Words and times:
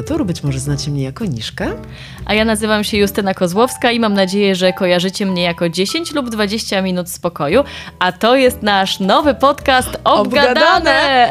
Wiator. 0.00 0.26
Być 0.26 0.42
może 0.42 0.58
znacie 0.58 0.90
mnie 0.90 1.02
jako 1.02 1.24
Niszkę. 1.24 1.72
A 2.26 2.34
ja 2.34 2.44
nazywam 2.44 2.84
się 2.84 2.96
Justyna 2.96 3.34
Kozłowska 3.34 3.90
i 3.90 4.00
mam 4.00 4.14
nadzieję, 4.14 4.54
że 4.54 4.72
kojarzycie 4.72 5.26
mnie 5.26 5.42
jako 5.42 5.68
10 5.68 6.12
lub 6.12 6.30
20 6.30 6.82
minut 6.82 7.10
spokoju. 7.10 7.64
A 7.98 8.12
to 8.12 8.36
jest 8.36 8.62
nasz 8.62 9.00
nowy 9.00 9.34
podcast 9.34 9.88
Obgadane. 10.04 10.50
Obgadane. 10.50 11.30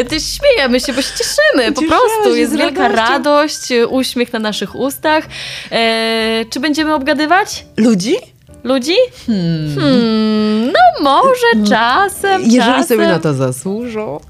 Ty 0.08 0.20
śmiejemy 0.20 0.80
się, 0.80 0.92
bo 0.92 1.02
się 1.02 1.12
cieszymy. 1.18 1.72
Po 1.72 1.82
prostu 1.82 2.36
jest 2.36 2.56
wielka 2.56 2.88
radość, 2.88 3.68
uśmiech 3.88 4.32
na 4.32 4.38
naszych 4.38 4.74
ustach. 4.74 5.24
E, 5.72 6.44
czy 6.50 6.60
będziemy 6.60 6.94
obgadywać? 6.94 7.64
Ludzi? 7.76 8.16
Ludzi? 8.64 8.94
Hmm. 9.26 9.74
Hmm, 9.74 10.72
no 10.72 11.02
może 11.02 11.46
hmm. 11.52 11.66
czasem. 11.66 12.42
Jeżeli 12.42 12.72
czasem. 12.72 12.84
sobie 12.84 13.08
na 13.08 13.18
to 13.18 13.34
zasłużą. 13.34 14.20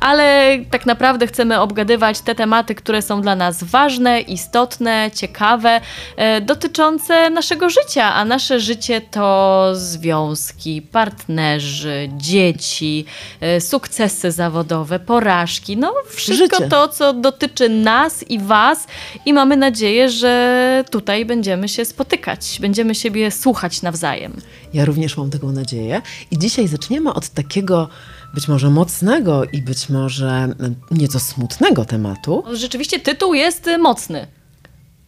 Ale 0.00 0.58
tak 0.70 0.86
naprawdę 0.86 1.26
chcemy 1.26 1.60
obgadywać 1.60 2.20
te 2.20 2.34
tematy, 2.34 2.74
które 2.74 3.02
są 3.02 3.22
dla 3.22 3.36
nas 3.36 3.64
ważne, 3.64 4.20
istotne, 4.20 5.10
ciekawe, 5.14 5.80
e, 6.16 6.40
dotyczące 6.40 7.30
naszego 7.30 7.70
życia. 7.70 8.14
A 8.14 8.24
nasze 8.24 8.60
życie 8.60 9.00
to 9.00 9.66
związki, 9.74 10.82
partnerzy, 10.82 12.08
dzieci, 12.16 13.04
e, 13.40 13.60
sukcesy 13.60 14.32
zawodowe, 14.32 14.98
porażki. 14.98 15.76
No 15.76 15.94
wszystko 16.08 16.56
życie. 16.56 16.68
to, 16.68 16.88
co 16.88 17.12
dotyczy 17.12 17.68
nas 17.68 18.30
i 18.30 18.38
Was. 18.38 18.86
I 19.26 19.32
mamy 19.32 19.56
nadzieję, 19.56 20.08
że 20.08 20.84
tutaj 20.90 21.24
będziemy 21.24 21.68
się 21.68 21.84
spotykać, 21.84 22.58
będziemy 22.60 22.94
siebie 22.94 23.30
słuchać 23.30 23.79
nawzajem. 23.82 24.36
Ja 24.74 24.84
również 24.84 25.16
mam 25.16 25.30
taką 25.30 25.52
nadzieję. 25.52 26.02
I 26.30 26.38
dzisiaj 26.38 26.68
zaczniemy 26.68 27.14
od 27.14 27.28
takiego 27.28 27.88
być 28.34 28.48
może 28.48 28.70
mocnego 28.70 29.44
i 29.44 29.62
być 29.62 29.88
może 29.88 30.54
nieco 30.90 31.20
smutnego 31.20 31.84
tematu. 31.84 32.44
Rzeczywiście 32.52 33.00
tytuł 33.00 33.34
jest 33.34 33.70
mocny. 33.78 34.26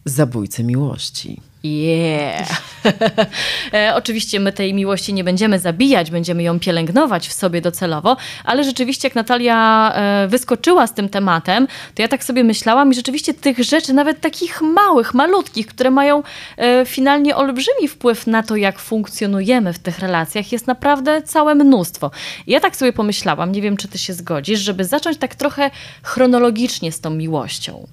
Zabójcy 0.05 0.63
miłości. 0.63 1.41
Yeah. 1.63 2.61
e, 3.73 3.95
oczywiście 3.95 4.39
my 4.39 4.51
tej 4.51 4.73
miłości 4.73 5.13
nie 5.13 5.23
będziemy 5.23 5.59
zabijać, 5.59 6.11
będziemy 6.11 6.43
ją 6.43 6.59
pielęgnować 6.59 7.27
w 7.27 7.33
sobie 7.33 7.61
docelowo, 7.61 8.17
ale 8.43 8.63
rzeczywiście 8.63 9.07
jak 9.07 9.15
Natalia 9.15 9.91
e, 9.95 10.27
wyskoczyła 10.27 10.87
z 10.87 10.93
tym 10.93 11.09
tematem, 11.09 11.67
to 11.95 12.01
ja 12.01 12.07
tak 12.07 12.23
sobie 12.23 12.43
myślałam 12.43 12.91
i 12.91 12.95
rzeczywiście 12.95 13.33
tych 13.33 13.59
rzeczy, 13.59 13.93
nawet 13.93 14.21
takich 14.21 14.61
małych, 14.61 15.13
malutkich, 15.13 15.67
które 15.67 15.91
mają 15.91 16.23
e, 16.57 16.85
finalnie 16.85 17.35
olbrzymi 17.35 17.87
wpływ 17.87 18.27
na 18.27 18.43
to, 18.43 18.55
jak 18.55 18.79
funkcjonujemy 18.79 19.73
w 19.73 19.79
tych 19.79 19.99
relacjach, 19.99 20.51
jest 20.51 20.67
naprawdę 20.67 21.21
całe 21.21 21.55
mnóstwo. 21.55 22.11
I 22.47 22.51
ja 22.51 22.59
tak 22.59 22.75
sobie 22.75 22.93
pomyślałam, 22.93 23.51
nie 23.51 23.61
wiem 23.61 23.77
czy 23.77 23.87
ty 23.87 23.97
się 23.97 24.13
zgodzisz, 24.13 24.59
żeby 24.59 24.85
zacząć 24.85 25.17
tak 25.17 25.35
trochę 25.35 25.71
chronologicznie 26.03 26.91
z 26.91 26.99
tą 26.99 27.09
miłością. 27.09 27.87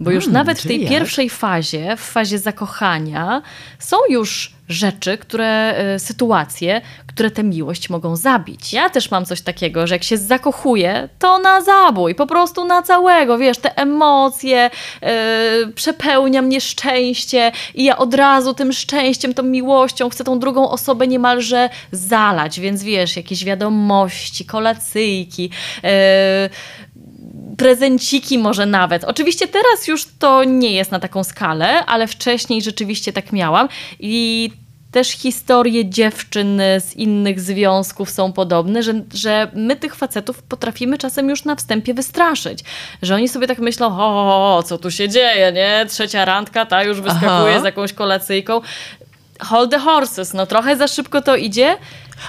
Bo 0.00 0.10
już 0.10 0.24
hmm, 0.24 0.34
nawet 0.34 0.58
w 0.58 0.66
tej 0.66 0.80
jak? 0.80 0.90
pierwszej 0.90 1.30
fazie, 1.30 1.96
w 1.96 2.00
fazie 2.00 2.38
zakochania, 2.38 3.42
są 3.78 3.96
już 4.10 4.56
rzeczy, 4.68 5.18
które, 5.18 5.74
y, 5.94 5.98
sytuacje, 5.98 6.80
które 7.06 7.30
tę 7.30 7.44
miłość 7.44 7.90
mogą 7.90 8.16
zabić. 8.16 8.72
Ja 8.72 8.90
też 8.90 9.10
mam 9.10 9.24
coś 9.24 9.40
takiego, 9.40 9.86
że 9.86 9.94
jak 9.94 10.04
się 10.04 10.18
zakochuję, 10.18 11.08
to 11.18 11.38
na 11.38 11.60
zabój, 11.60 12.14
po 12.14 12.26
prostu 12.26 12.64
na 12.64 12.82
całego, 12.82 13.38
wiesz, 13.38 13.58
te 13.58 13.76
emocje, 13.76 14.70
yy, 15.02 15.08
przepełnia 15.74 16.42
mnie 16.42 16.60
szczęście 16.60 17.52
i 17.74 17.84
ja 17.84 17.98
od 17.98 18.14
razu 18.14 18.54
tym 18.54 18.72
szczęściem, 18.72 19.34
tą 19.34 19.42
miłością 19.42 20.10
chcę 20.10 20.24
tą 20.24 20.38
drugą 20.38 20.70
osobę 20.70 21.06
niemalże 21.06 21.70
zalać, 21.92 22.60
więc 22.60 22.82
wiesz, 22.82 23.16
jakieś 23.16 23.44
wiadomości, 23.44 24.44
kolacyjki, 24.44 25.50
yy, 25.82 25.90
prezenciki 27.56 28.38
może 28.38 28.66
nawet. 28.66 29.04
Oczywiście 29.04 29.48
teraz 29.48 29.88
już 29.88 30.06
to 30.18 30.44
nie 30.44 30.72
jest 30.72 30.90
na 30.90 31.00
taką 31.00 31.24
skalę, 31.24 31.86
ale 31.86 32.06
wcześniej 32.06 32.62
rzeczywiście 32.62 33.12
tak 33.12 33.32
miałam 33.32 33.68
i 34.00 34.50
też 34.96 35.08
historie 35.08 35.90
dziewczyn 35.90 36.60
z 36.78 36.94
innych 36.94 37.40
związków 37.40 38.10
są 38.10 38.32
podobne, 38.32 38.82
że, 38.82 38.94
że 39.14 39.50
my 39.54 39.76
tych 39.76 39.94
facetów 39.94 40.42
potrafimy 40.42 40.98
czasem 40.98 41.28
już 41.28 41.44
na 41.44 41.56
wstępie 41.56 41.94
wystraszyć. 41.94 42.60
Że 43.02 43.14
oni 43.14 43.28
sobie 43.28 43.46
tak 43.46 43.58
myślą, 43.58 43.86
o, 43.98 44.62
co 44.66 44.78
tu 44.78 44.90
się 44.90 45.08
dzieje, 45.08 45.52
nie? 45.52 45.86
Trzecia 45.88 46.24
randka, 46.24 46.66
ta 46.66 46.84
już 46.84 47.00
wyskakuje 47.00 47.52
Aha. 47.52 47.60
z 47.60 47.64
jakąś 47.64 47.92
kolacyjką. 47.92 48.60
Hold 49.40 49.70
the 49.70 49.78
horses, 49.78 50.34
no 50.34 50.46
trochę 50.46 50.76
za 50.76 50.88
szybko 50.88 51.22
to 51.22 51.36
idzie, 51.36 51.76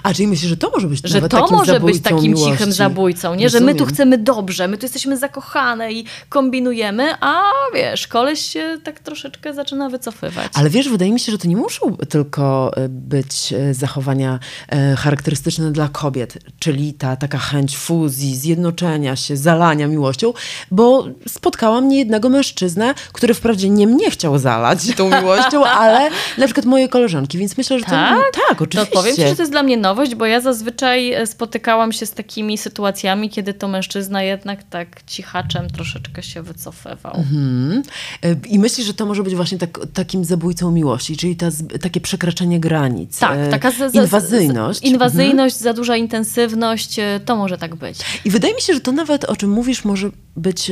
a 0.04 0.14
czyli 0.14 0.28
myślisz, 0.28 0.50
że 0.50 0.58
to 0.58 0.72
może 0.76 0.88
być 0.88 1.02
Że 1.04 1.30
to 1.30 1.48
może 1.52 1.80
być 1.80 2.02
takim 2.02 2.24
miłości. 2.24 2.52
cichym 2.52 2.72
zabójcą, 2.72 3.36
nie? 3.36 3.50
Że 3.50 3.60
my 3.60 3.76
tu 3.76 3.86
chcemy 3.86 4.18
dobrze, 4.18 4.68
my 4.68 4.78
tu 4.78 4.86
jesteśmy 4.86 5.18
zakochane 5.18 5.94
i 5.94 6.06
kombinujemy, 6.30 7.16
a 7.22 7.42
wiesz, 7.74 8.08
koleś 8.08 8.40
się 8.40 8.78
tak 8.84 9.00
troszeczkę 9.00 9.54
zaczyna 9.54 9.90
wycofywać. 9.90 10.52
Ale 10.54 10.70
wiesz, 10.70 10.90
wydaje 10.90 11.12
mi 11.12 11.20
się, 11.20 11.32
że 11.32 11.38
to 11.38 11.48
nie 11.48 11.56
muszą 11.58 11.98
tylko 12.10 12.72
e, 12.78 12.90
być 12.90 13.54
e, 13.54 13.74
zachowania 13.74 14.40
e, 14.70 14.96
charakterystyczne 14.96 15.72
dla 15.72 15.88
kobiet, 15.88 16.38
czyli 16.60 16.94
ta 16.94 17.16
taka 17.16 17.38
chęć 17.38 17.78
fuzji, 17.78 18.36
zjednoczenia 18.36 19.16
się, 19.16 19.38
zalania 19.38 19.88
miłością, 19.88 20.34
bo 20.72 21.08
spotkałam 21.28 21.88
niejednego 21.88 22.30
mężczyznę, 22.30 22.94
który 23.14 23.34
wprawdzie 23.34 23.70
nie 23.70 23.88
mnie 23.88 24.12
chciał 24.12 24.38
zalać 24.38 24.80
tą 24.96 25.22
miłością, 25.22 25.66
ale 25.82 26.10
na 26.38 26.46
przykład 26.46 26.66
moje 26.66 26.90
koleżanki, 26.90 27.38
więc 27.38 27.58
myślę, 27.58 27.80
że 27.80 27.86
to 27.86 27.92
tak, 27.92 28.20
tak 28.50 28.62
oczywiście. 28.62 28.92
To 28.92 29.00
powiem 29.00 29.16
ci, 29.16 29.22
że 29.22 29.36
to 29.36 29.42
jest 29.42 29.52
dla 29.52 29.64
mnie 29.64 29.77
nowość, 29.78 30.16
bo 30.16 30.26
ja 30.26 30.42
zazwyczaj 30.42 31.14
e, 31.14 31.28
spotykałam 31.28 31.92
się 31.92 32.06
z 32.06 32.12
takimi 32.12 32.58
sytuacjami, 32.58 33.30
kiedy 33.30 33.54
to 33.54 33.68
mężczyzna 33.68 34.24
jednak 34.24 34.64
tak 34.64 35.04
cichaczem 35.08 35.70
troszeczkę 35.70 36.24
się 36.24 36.42
wycofywał. 36.42 37.16
Mhm. 37.16 37.84
E, 38.24 38.36
I 38.50 38.60
myślisz, 38.60 38.88
że 38.88 38.94
to 38.94 39.06
może 39.06 39.24
być 39.24 39.36
właśnie 39.36 39.58
tak, 39.58 39.80
takim 39.94 40.26
zabójcą 40.26 40.72
miłości, 40.72 41.18
czyli 41.18 41.36
ta, 41.36 41.48
takie 41.82 42.02
przekraczanie 42.02 42.60
granic. 42.60 43.20
Tak, 43.20 43.40
e, 43.40 43.50
taka 43.50 43.72
za, 43.72 43.90
za, 43.90 44.02
inwazyjność. 44.02 44.82
inwazyjność, 44.84 45.56
mhm. 45.56 45.64
za 45.64 45.74
duża 45.74 45.98
intensywność, 45.98 46.96
to 47.26 47.36
może 47.36 47.58
tak 47.58 47.76
być. 47.76 48.00
I 48.26 48.30
wydaje 48.30 48.54
mi 48.54 48.62
się, 48.62 48.74
że 48.74 48.80
to 48.80 48.92
nawet 48.92 49.26
o 49.26 49.36
czym 49.36 49.50
mówisz 49.50 49.86
może 49.86 50.10
być 50.36 50.72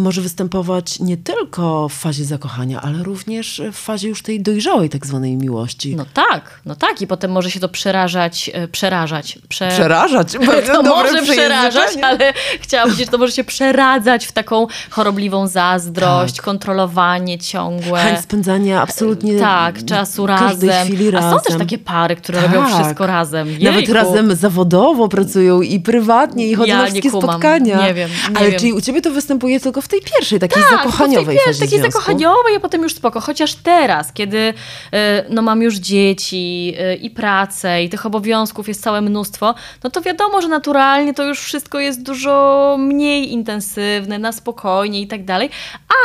może 0.00 0.20
występować 0.20 1.00
nie 1.00 1.16
tylko 1.16 1.88
w 1.88 1.92
fazie 1.92 2.24
zakochania, 2.24 2.80
ale 2.80 3.02
również 3.02 3.62
w 3.72 3.76
fazie 3.76 4.08
już 4.08 4.22
tej 4.22 4.40
dojrzałej 4.40 4.88
tak 4.88 5.06
zwanej 5.06 5.36
miłości. 5.36 5.96
No 5.96 6.04
tak, 6.14 6.60
no 6.66 6.76
tak 6.76 7.00
i 7.02 7.06
potem 7.06 7.30
może 7.30 7.50
się 7.50 7.60
to 7.60 7.68
przerażać, 7.68 8.50
e, 8.54 8.68
przerażać. 8.68 9.38
Prze... 9.48 9.68
Przerażać? 9.68 10.32
to 10.72 10.82
może 10.82 11.22
przerażać, 11.22 11.90
ale 12.02 12.32
chciałam 12.60 12.88
powiedzieć, 12.88 13.06
że 13.06 13.12
to 13.12 13.18
może 13.18 13.32
się 13.32 13.44
przeradzać 13.44 14.26
w 14.26 14.32
taką 14.32 14.66
chorobliwą 14.90 15.46
zazdrość, 15.46 16.36
tak. 16.36 16.44
kontrolowanie 16.44 17.38
ciągłe. 17.38 18.00
Chęć 18.00 18.20
spędzania 18.20 18.82
absolutnie 18.82 19.38
Tak, 19.38 19.84
czasu 19.84 20.26
razem. 20.26 20.86
Chwili 20.86 21.10
razem. 21.10 21.30
A 21.30 21.38
są 21.38 21.40
też 21.40 21.58
takie 21.58 21.78
pary, 21.78 22.16
które 22.16 22.42
tak. 22.42 22.52
robią 22.52 22.68
wszystko 22.68 23.06
razem. 23.06 23.48
Jejku. 23.48 23.64
Nawet 23.64 23.88
razem 23.88 24.34
zawodowo 24.36 25.08
pracują 25.08 25.60
i 25.60 25.80
prywatnie 25.80 26.48
i 26.48 26.54
chodzą 26.54 26.68
ja 26.68 26.78
na 26.78 26.84
wszystkie 26.86 27.10
spotkania. 27.10 27.86
Nie 27.86 27.94
wiem, 27.94 28.10
nie 28.30 28.36
Ale 28.36 28.50
wiem. 28.50 28.60
czyli 28.60 28.72
u 28.72 28.80
ciebie 28.80 29.02
to 29.02 29.10
występuje 29.10 29.60
tylko 29.60 29.82
w 29.82 29.88
tej 29.90 30.00
pierwszej, 30.00 30.40
takiej 30.40 30.62
tak, 30.62 30.78
zakochaniowej 30.78 31.36
tej 31.36 31.44
pierwszej, 31.44 31.68
takiej 31.68 31.82
zakochaniowej, 31.82 32.56
a 32.56 32.60
potem 32.60 32.82
już 32.82 32.94
spoko. 32.94 33.20
Chociaż 33.20 33.54
teraz, 33.54 34.12
kiedy 34.12 34.54
e, 34.92 35.24
no, 35.28 35.42
mam 35.42 35.62
już 35.62 35.74
dzieci 35.74 36.74
e, 36.78 36.94
i 36.94 37.10
pracę 37.10 37.82
i 37.82 37.88
tych 37.88 38.06
obowiązków 38.06 38.68
jest 38.68 38.82
całe 38.82 39.00
mnóstwo, 39.00 39.54
no 39.84 39.90
to 39.90 40.00
wiadomo, 40.00 40.42
że 40.42 40.48
naturalnie 40.48 41.14
to 41.14 41.24
już 41.24 41.40
wszystko 41.40 41.78
jest 41.78 42.02
dużo 42.02 42.76
mniej 42.78 43.32
intensywne, 43.32 44.18
na 44.18 44.32
spokojnie 44.32 45.00
i 45.00 45.06
tak 45.06 45.24
dalej, 45.24 45.50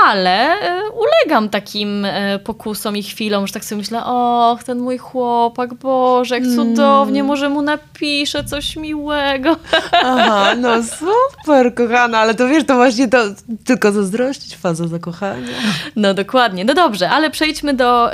ale 0.05 0.59
e, 0.59 0.81
ulegam 0.89 1.49
takim 1.49 2.07
pokusom 2.43 2.97
i 2.97 3.03
chwilom, 3.03 3.47
że 3.47 3.53
tak 3.53 3.65
sobie 3.65 3.79
myślę, 3.79 4.05
och, 4.05 4.63
ten 4.63 4.79
mój 4.79 4.97
chłopak, 4.97 5.73
Boże, 5.73 6.39
jak 6.39 6.43
cudownie, 6.55 7.19
mm. 7.19 7.27
może 7.27 7.49
mu 7.49 7.61
napiszę 7.61 8.43
coś 8.43 8.75
miłego. 8.75 9.55
Aha, 9.91 10.55
no 10.55 10.69
super, 10.83 11.75
kochana, 11.75 12.19
ale 12.19 12.35
to 12.35 12.47
wiesz, 12.47 12.65
to 12.65 12.75
właśnie 12.75 13.07
to, 13.07 13.17
tylko 13.65 13.91
zazdrościć, 13.91 14.55
faza 14.55 14.87
zakochania. 14.87 15.47
No 15.95 16.13
dokładnie. 16.13 16.65
No 16.65 16.73
dobrze, 16.73 17.09
ale 17.09 17.29
przejdźmy 17.29 17.73
do 17.73 18.11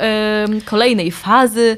kolejnej 0.64 1.12
fazy, 1.12 1.76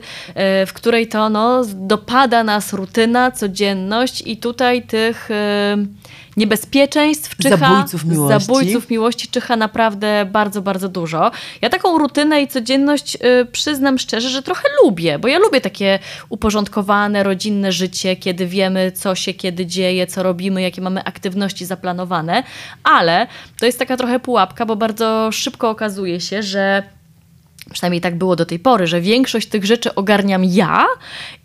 y, 0.62 0.66
w 0.66 0.72
której 0.72 1.08
to 1.08 1.28
no, 1.28 1.62
dopada 1.74 2.44
nas 2.44 2.72
rutyna, 2.72 3.30
codzienność 3.30 4.22
i 4.26 4.36
tutaj 4.36 4.82
tych... 4.82 5.30
Y, 5.30 6.14
niebezpieczeństw 6.36 7.36
czyha, 7.36 7.56
zabójców 7.56 8.04
miłości. 8.04 8.46
zabójców 8.46 8.90
miłości 8.90 9.28
czyha 9.28 9.56
naprawdę 9.56 10.26
bardzo, 10.32 10.62
bardzo 10.62 10.88
dużo. 10.88 11.30
Ja 11.62 11.70
taką 11.70 11.98
rutynę 11.98 12.42
i 12.42 12.48
codzienność 12.48 13.16
y, 13.16 13.46
przyznam 13.52 13.98
szczerze, 13.98 14.28
że 14.28 14.42
trochę 14.42 14.68
lubię, 14.84 15.18
bo 15.18 15.28
ja 15.28 15.38
lubię 15.38 15.60
takie 15.60 15.98
uporządkowane, 16.28 17.22
rodzinne 17.22 17.72
życie, 17.72 18.16
kiedy 18.16 18.46
wiemy, 18.46 18.92
co 18.92 19.14
się 19.14 19.34
kiedy 19.34 19.66
dzieje, 19.66 20.06
co 20.06 20.22
robimy, 20.22 20.62
jakie 20.62 20.82
mamy 20.82 21.04
aktywności 21.04 21.64
zaplanowane, 21.64 22.42
ale 22.84 23.26
to 23.60 23.66
jest 23.66 23.78
taka 23.78 23.96
trochę 23.96 24.20
pułapka, 24.20 24.66
bo 24.66 24.76
bardzo 24.76 25.32
szybko 25.32 25.70
okazuje 25.70 26.20
się, 26.20 26.42
że 26.42 26.93
przynajmniej 27.72 28.00
tak 28.00 28.18
było 28.18 28.36
do 28.36 28.46
tej 28.46 28.58
pory, 28.58 28.86
że 28.86 29.00
większość 29.00 29.48
tych 29.48 29.64
rzeczy 29.64 29.94
ogarniam 29.94 30.44
ja 30.44 30.86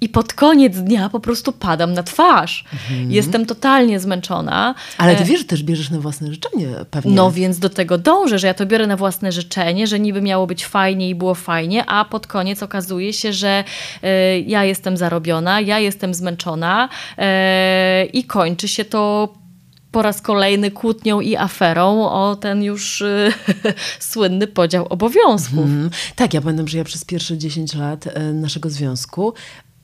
i 0.02 0.10
pod 0.10 0.34
koniec 0.34 0.78
dnia 0.78 1.10
po 1.10 1.20
prostu 1.20 1.52
padam 1.52 1.94
na 1.94 2.04
twarz. 2.04 2.66
Mhm. 2.74 3.12
Jestem 3.12 3.46
totalnie 3.46 4.00
zmęczona. 4.00 4.76
Ale 4.98 5.16
ty 5.16 5.24
e, 5.24 5.26
wiesz, 5.26 5.40
że 5.40 5.46
też 5.46 5.64
bierzesz 5.64 5.90
na 5.90 6.00
własne 6.00 6.32
życzenie 6.32 6.68
pewnie. 6.92 7.12
No 7.12 7.32
więc 7.32 7.60
do 7.60 7.70
tego 7.70 7.98
dążę, 7.98 8.40
że 8.40 8.48
ja 8.48 8.54
to 8.54 8.66
biorę 8.66 8.88
na 8.88 8.98
własne 8.98 9.32
życzenie, 9.32 9.88
że 9.88 10.00
niby 10.00 10.22
miało 10.22 10.48
być 10.48 10.66
fajnie 10.66 11.10
i 11.10 11.16
było 11.16 11.36
fajnie, 11.36 11.86
a 11.86 12.06
pod 12.06 12.28
koniec 12.28 12.64
okazuje 12.64 13.14
się, 13.14 13.34
że 13.34 13.64
y, 14.04 14.40
ja 14.48 14.64
jestem 14.64 14.98
zarobiona, 14.98 15.62
ja 15.62 15.80
jestem 15.80 16.14
zmęczona 16.14 16.90
y, 17.18 18.06
i 18.06 18.24
kończy 18.24 18.68
się 18.68 18.86
to 18.86 19.30
po 19.92 20.02
raz 20.02 20.22
kolejny 20.22 20.72
kłótnią 20.72 21.22
i 21.22 21.36
aferą 21.36 22.10
o 22.10 22.36
ten 22.36 22.64
już 22.64 23.02
y, 23.02 23.34
słynny 24.00 24.48
podział 24.48 24.86
obowiązków. 24.90 25.66
Mm, 25.66 25.90
tak, 26.16 26.34
ja 26.34 26.42
pamiętam, 26.42 26.68
że 26.68 26.78
ja 26.78 26.84
przez 26.84 27.06
pierwsze 27.06 27.38
10 27.38 27.76
lat 27.76 28.08
y, 28.08 28.34
naszego 28.34 28.70
związku 28.70 29.34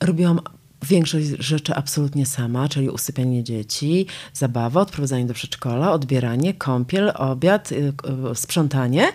robiłam 0.01 0.39
większość 0.83 1.27
rzeczy 1.39 1.75
absolutnie 1.75 2.25
sama, 2.25 2.69
czyli 2.69 2.89
usypianie 2.89 3.43
dzieci, 3.43 4.05
zabawa, 4.33 4.81
odprowadzanie 4.81 5.25
do 5.25 5.33
przedszkola, 5.33 5.91
odbieranie, 5.91 6.53
kąpiel, 6.53 7.11
obiad, 7.15 7.71
y, 7.71 7.93
sprzątanie. 8.33 9.07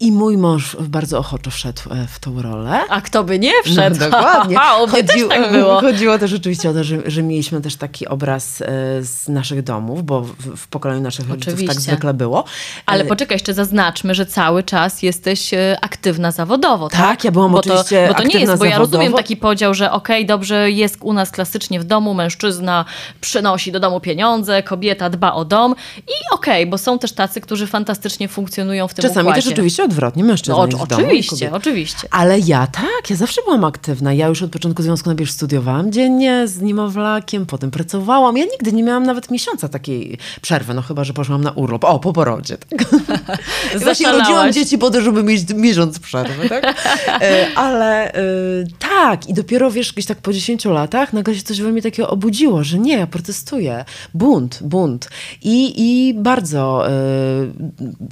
I 0.00 0.12
mój 0.12 0.36
mąż 0.36 0.76
bardzo 0.80 1.18
ochoczo 1.18 1.50
wszedł 1.50 1.82
e, 1.90 2.06
w 2.06 2.18
tą 2.18 2.42
rolę. 2.42 2.80
A 2.88 3.00
kto 3.00 3.24
by 3.24 3.38
nie 3.38 3.52
wszedł? 3.64 3.96
No, 4.00 4.10
dokładnie. 4.10 4.60
A, 4.62 4.86
Chodziło, 4.86 5.28
też 5.30 5.42
tak 5.42 5.52
było. 5.52 5.80
Chodziło 5.80 6.18
też 6.18 6.30
rzeczywiście 6.30 6.70
o 6.70 6.72
to, 6.72 6.84
że, 6.84 7.10
że, 7.10 7.22
mieliśmy 7.22 7.60
też 7.60 7.76
taki 7.76 8.08
obraz 8.08 8.62
e, 8.62 8.66
z 9.02 9.28
naszych 9.28 9.62
domów, 9.62 10.04
bo 10.04 10.20
w, 10.20 10.56
w 10.56 10.68
pokoleniu 10.68 11.00
naszych 11.00 11.28
rodziców 11.30 11.60
tak 11.66 11.80
zwykle 11.80 12.14
było. 12.14 12.44
Ale 12.86 13.04
e, 13.04 13.06
poczekaj, 13.06 13.34
jeszcze 13.34 13.54
zaznaczmy, 13.54 14.14
że 14.14 14.26
cały 14.26 14.62
czas 14.62 15.02
jesteś 15.02 15.50
aktywna 15.80 16.30
zawodowo, 16.30 16.88
tak? 16.88 17.00
Tak, 17.00 17.24
ja 17.24 17.30
byłam 17.30 17.52
bo 17.52 17.58
oczywiście 17.58 18.08
to, 18.08 18.14
Bo 18.14 18.22
to 18.22 18.28
nie 18.28 18.40
jest, 18.40 18.58
bo 18.58 18.64
ja 18.64 18.78
rozumiem 18.78 19.12
taki 19.12 19.36
podział, 19.36 19.74
że 19.74 19.92
okej, 19.92 20.16
okay, 20.16 20.26
dobrze, 20.26 20.70
jest 20.70 20.96
u 21.00 21.12
nas 21.12 21.30
klasycznie 21.30 21.80
w 21.80 21.84
domu, 21.84 22.14
mężczyzna 22.14 22.84
przynosi 23.20 23.72
do 23.72 23.80
domu 23.80 24.00
pieniądze, 24.00 24.62
kobieta 24.62 25.10
dba 25.10 25.32
o 25.32 25.44
dom 25.44 25.74
i 25.98 26.34
okej, 26.34 26.62
okay, 26.62 26.66
bo 26.70 26.78
są 26.78 26.98
też 26.98 27.12
tacy, 27.12 27.40
którzy 27.40 27.66
fantastycznie 27.66 28.28
funkcjonują 28.28 28.88
w 28.88 28.94
tym 28.94 29.02
Czasami 29.02 29.28
układzie. 29.28 29.42
też 29.42 29.52
oczywiście 29.52 29.87
odwrotnie. 29.88 30.24
Mężczyzna 30.24 30.56
no, 30.56 30.66
jest 30.66 30.78
w 30.78 30.86
domu. 30.86 31.02
Oczywiście, 31.02 31.52
oczywiście. 31.52 32.08
Ale 32.10 32.38
ja 32.38 32.66
tak, 32.66 33.10
ja 33.10 33.16
zawsze 33.16 33.42
byłam 33.42 33.64
aktywna. 33.64 34.12
Ja 34.12 34.26
już 34.28 34.42
od 34.42 34.50
początku 34.50 34.82
związku 34.82 35.08
najpierw 35.08 35.30
studiowałam 35.30 35.92
dziennie 35.92 36.48
z 36.48 36.60
niemowlakiem, 36.60 37.46
potem 37.46 37.70
pracowałam. 37.70 38.36
Ja 38.36 38.44
nigdy 38.44 38.72
nie 38.72 38.82
miałam 38.82 39.02
nawet 39.02 39.30
miesiąca 39.30 39.68
takiej 39.68 40.18
przerwy, 40.40 40.74
no 40.74 40.82
chyba, 40.82 41.04
że 41.04 41.12
poszłam 41.12 41.44
na 41.44 41.50
urlop. 41.50 41.84
O, 41.84 41.98
po 41.98 42.12
porodzie. 42.12 42.58
Tak. 42.58 42.84
Właśnie 43.84 44.12
rodziłam 44.12 44.52
dzieci 44.52 44.78
po 44.78 44.90
to, 44.90 45.00
żeby 45.00 45.22
mieć 45.22 45.54
miesiąc 45.54 45.98
przerwy, 45.98 46.48
tak? 46.48 46.64
E, 47.08 47.46
ale 47.54 48.12
e, 48.12 48.20
tak, 48.78 49.28
i 49.28 49.34
dopiero 49.34 49.70
wiesz, 49.70 49.92
gdzieś 49.92 50.06
tak 50.06 50.18
po 50.18 50.32
10 50.32 50.64
latach 50.64 51.12
nagle 51.12 51.34
się 51.34 51.42
coś 51.42 51.60
we 51.60 51.72
mnie 51.72 51.82
takiego 51.82 52.10
obudziło, 52.10 52.64
że 52.64 52.78
nie, 52.78 52.96
ja 52.96 53.06
protestuję. 53.06 53.84
Bunt, 54.14 54.58
bunt. 54.62 55.08
I, 55.42 55.74
i 55.76 56.14
bardzo 56.14 56.88
e, 56.88 56.92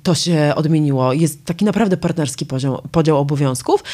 to 0.02 0.14
się 0.14 0.52
odmieniło. 0.56 1.12
Jest 1.12 1.44
taki 1.44 1.64
naprawdę 1.66 1.96
partnerski 1.96 2.46
podział, 2.46 2.82
podział 2.92 3.18
obowiązków, 3.18 3.84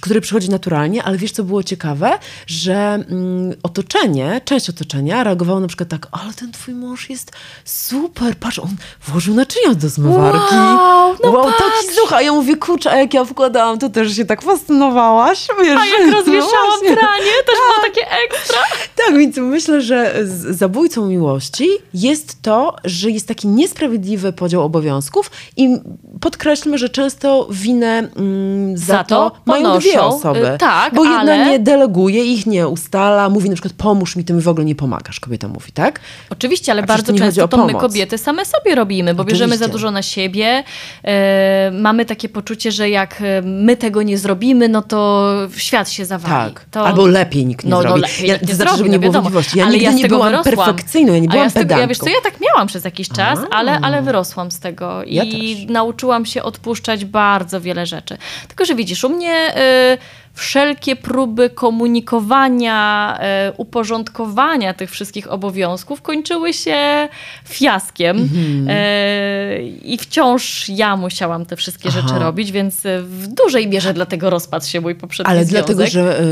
który 0.00 0.20
przychodzi 0.20 0.50
naturalnie, 0.50 1.02
ale 1.02 1.18
wiesz, 1.18 1.32
co 1.32 1.44
było 1.44 1.62
ciekawe? 1.62 2.18
Że 2.46 2.74
mm, 2.74 3.54
otoczenie, 3.62 4.40
część 4.44 4.70
otoczenia 4.70 5.24
reagowało 5.24 5.60
na 5.60 5.66
przykład 5.66 5.88
tak, 5.88 6.06
ale 6.12 6.32
ten 6.32 6.52
twój 6.52 6.74
mąż 6.74 7.10
jest 7.10 7.32
super, 7.64 8.36
patrz, 8.36 8.58
on 8.58 8.76
włożył 9.06 9.34
naczynia 9.34 9.74
do 9.74 9.88
zmywarki. 9.88 10.54
Wow, 10.54 11.16
no 11.24 11.30
wow 11.30 11.44
taki 11.44 11.94
słuchaj, 11.94 12.24
ja 12.24 12.32
mówię, 12.32 12.56
kurczę, 12.56 12.90
a 12.90 12.96
jak 12.96 13.14
ja 13.14 13.24
wkładałam, 13.24 13.78
to 13.78 13.88
też 13.88 14.16
się 14.16 14.24
tak 14.24 14.42
fascynowałaś. 14.42 15.48
Wiesz, 15.62 15.78
a 15.80 15.86
jak 15.86 16.12
rozwieszałam 16.12 16.80
no 16.82 16.96
pranie, 16.96 17.32
też 17.46 17.56
było 17.56 17.74
tak. 17.82 17.94
takie 17.94 18.10
ekstra. 18.10 18.58
Tak, 18.96 19.18
więc 19.18 19.36
myślę, 19.36 19.80
że 19.80 20.14
zabójcą 20.50 21.06
miłości 21.06 21.68
jest 21.94 22.42
to, 22.42 22.76
że 22.84 23.10
jest 23.10 23.28
taki 23.28 23.48
niesprawiedliwy 23.48 24.32
podział 24.32 24.62
obowiązków 24.62 25.30
i 25.56 25.78
podkreślmy, 26.20 26.78
że 26.78 26.88
często 26.88 27.15
winę 27.50 28.08
mm, 28.16 28.76
za, 28.76 28.84
za, 28.86 29.04
to, 29.04 29.30
to 29.30 29.36
mają 29.46 29.78
dwie 29.78 30.02
osoby. 30.02 30.54
Y, 30.54 30.58
tak, 30.58 30.94
bo 30.94 31.04
jedna 31.04 31.20
ale... 31.20 31.46
nie 31.46 31.58
deleguje, 31.58 32.24
ich 32.24 32.46
nie 32.46 32.68
ustala, 32.68 33.28
mówi 33.28 33.50
na 33.50 33.54
przykład 33.54 33.74
pomóż 33.74 34.16
mi, 34.16 34.24
ty 34.24 34.32
mi 34.32 34.40
w 34.40 34.48
ogóle 34.48 34.64
nie 34.64 34.74
pomagasz, 34.74 35.20
kobieta 35.20 35.48
mówi, 35.48 35.72
tak? 35.72 36.00
Oczywiście, 36.30 36.72
ale 36.72 36.82
A 36.82 36.86
bardzo 36.86 37.12
często 37.12 37.48
to 37.48 37.66
my 37.66 37.74
kobiety 37.74 38.18
same 38.18 38.44
sobie 38.44 38.74
robimy, 38.74 39.14
bo 39.14 39.22
Oczywiście. 39.22 39.44
bierzemy 39.44 39.58
za 39.58 39.68
dużo 39.68 39.90
na 39.90 40.02
siebie, 40.02 40.64
e, 41.04 41.70
mamy 41.70 42.04
takie 42.04 42.28
poczucie, 42.28 42.72
że 42.72 42.90
jak 42.90 43.20
e, 43.20 43.42
my 43.42 43.76
tego 43.76 44.02
nie 44.02 44.18
zrobimy, 44.18 44.68
no 44.68 44.82
to 44.82 45.32
świat 45.56 45.90
się 45.90 46.04
zawali. 46.04 46.54
Tak, 46.54 46.64
to... 46.70 46.86
albo 46.86 47.06
lepiej 47.06 47.46
nikt 47.46 47.64
nie 47.64 47.70
no, 47.70 47.80
zrobi. 47.80 48.00
No, 48.00 48.06
lepiej 48.06 48.28
ja, 48.28 48.38
to 48.38 48.54
znaczy, 48.54 48.76
żeby 48.76 48.88
nie 48.88 48.98
było 48.98 49.12
wątpliwości. 49.12 49.58
Ja 49.58 49.64
ale 49.64 49.72
nigdy 49.72 49.84
ja 49.84 49.92
nie 49.92 50.08
byłam 50.08 50.30
wyrosłam. 50.30 50.66
perfekcyjną, 50.66 51.12
ja 51.12 51.18
nie 51.18 51.28
byłam 51.28 51.44
ja 51.44 51.50
pedantką. 51.50 51.80
Ja 51.80 51.86
wiesz 51.86 51.98
co, 51.98 52.08
ja 52.08 52.20
tak 52.22 52.34
miałam 52.40 52.66
przez 52.66 52.84
jakiś 52.84 53.08
czas, 53.08 53.38
ale, 53.50 53.80
ale 53.80 54.02
wyrosłam 54.02 54.50
z 54.50 54.60
tego 54.60 55.04
i 55.04 55.14
ja 55.14 55.24
nauczyłam 55.72 56.26
się 56.26 56.42
odpuszczać 56.42 57.04
bardzo 57.06 57.60
wiele 57.60 57.86
rzeczy. 57.86 58.16
Tylko, 58.48 58.64
że 58.64 58.74
widzisz, 58.74 59.04
u 59.04 59.08
mnie 59.08 59.54
y, 59.94 59.98
wszelkie 60.36 60.96
próby 60.96 61.50
komunikowania, 61.50 63.18
y, 63.48 63.52
uporządkowania 63.56 64.74
tych 64.74 64.90
wszystkich 64.90 65.32
obowiązków 65.32 66.02
kończyły 66.02 66.52
się 66.52 67.08
fiaskiem. 67.44 68.16
Mm-hmm. 68.16 68.70
Y, 68.70 69.62
I 69.62 69.98
wciąż 69.98 70.68
ja 70.68 70.96
musiałam 70.96 71.46
te 71.46 71.56
wszystkie 71.56 71.88
Aha. 71.88 72.00
rzeczy 72.00 72.18
robić, 72.18 72.52
więc 72.52 72.80
w 73.02 73.26
dużej 73.26 73.68
mierze 73.68 73.94
dlatego 73.94 74.30
rozpadł 74.30 74.66
się 74.66 74.80
mój 74.80 74.94
poprzedni 74.94 75.32
Ale 75.32 75.44
związek. 75.44 75.76
dlatego, 75.76 75.90
że 75.90 76.22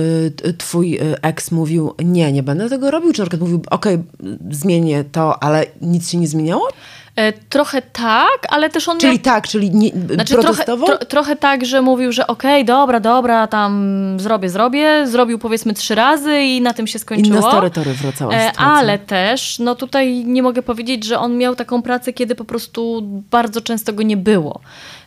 twój 0.59 0.99
ex 1.23 1.51
mówił, 1.51 1.95
nie, 1.99 2.33
nie 2.33 2.43
będę 2.43 2.69
tego 2.69 2.91
robił, 2.91 3.13
czy 3.13 3.21
na 3.21 3.27
przykład 3.27 3.41
mówił, 3.41 3.63
okej, 3.71 3.95
okay, 3.95 4.39
zmienię 4.51 5.05
to, 5.13 5.43
ale 5.43 5.67
nic 5.81 6.11
się 6.11 6.19
nie 6.19 6.29
zmieniało? 6.29 6.69
E, 7.17 7.33
trochę 7.33 7.83
tak, 7.83 8.39
ale 8.49 8.71
też 8.71 8.89
on. 8.89 8.99
Czyli 8.99 9.13
miał... 9.13 9.23
tak, 9.23 9.49
czyli 9.49 9.71
nie, 9.71 9.91
znaczy, 10.15 10.35
protestował? 10.35 10.87
Trochę, 10.87 10.99
tro, 10.99 11.07
trochę 11.07 11.37
tak, 11.37 11.65
że 11.65 11.83
mówił, 11.83 12.13
że 12.13 12.27
okej, 12.27 12.63
okay, 12.63 12.65
dobra, 12.65 13.01
dobra, 13.01 13.47
tam 13.47 14.17
zrobię, 14.21 14.49
zrobię. 14.49 15.07
Zrobił 15.07 15.39
powiedzmy 15.39 15.75
trzy 15.75 15.95
razy 15.95 16.41
i 16.41 16.61
na 16.61 16.73
tym 16.73 16.87
się 16.87 16.99
skończyło. 16.99 17.39
Inna 17.39 17.51
story 17.51 17.71
tory 17.71 17.95
wracałaś. 17.95 18.37
E, 18.37 18.53
ale 18.57 18.99
też, 18.99 19.59
no 19.59 19.75
tutaj 19.75 20.25
nie 20.25 20.43
mogę 20.43 20.63
powiedzieć, 20.63 21.05
że 21.05 21.19
on 21.19 21.39
miał 21.39 21.57
taką 21.57 21.83
pracę, 21.83 22.13
kiedy 22.13 22.35
po 22.35 22.45
prostu 22.45 23.03
bardzo 23.31 23.61
często 23.61 23.93
go 23.93 24.03
nie 24.03 24.17
było. 24.17 24.61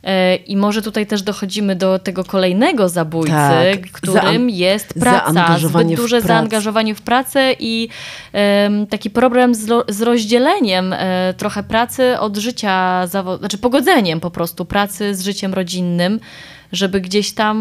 E, 0.03 0.35
I 0.35 0.57
może 0.57 0.81
tutaj 0.81 1.07
też 1.07 1.21
dochodzimy 1.21 1.75
do 1.75 1.99
tego 1.99 2.23
kolejnego 2.23 2.89
zabójcy, 2.89 3.31
tak. 3.31 3.91
którym 3.91 4.49
jest 4.49 4.93
praca, 4.93 5.57
zbyt 5.59 5.95
duże 5.95 6.21
zaangażowanie 6.21 6.95
w 6.95 7.01
pracę 7.01 7.53
i 7.59 7.89
um, 8.33 8.87
taki 8.87 9.09
problem 9.09 9.55
z, 9.55 9.91
z 9.91 10.01
rozdzieleniem 10.01 10.93
e, 10.93 11.33
trochę 11.37 11.63
pracy 11.63 12.19
od 12.19 12.37
życia, 12.37 13.07
znaczy 13.39 13.57
pogodzeniem 13.57 14.19
po 14.19 14.31
prostu 14.31 14.65
pracy 14.65 15.15
z 15.15 15.21
życiem 15.21 15.53
rodzinnym 15.53 16.19
żeby 16.71 17.01
gdzieś 17.01 17.31
tam 17.31 17.57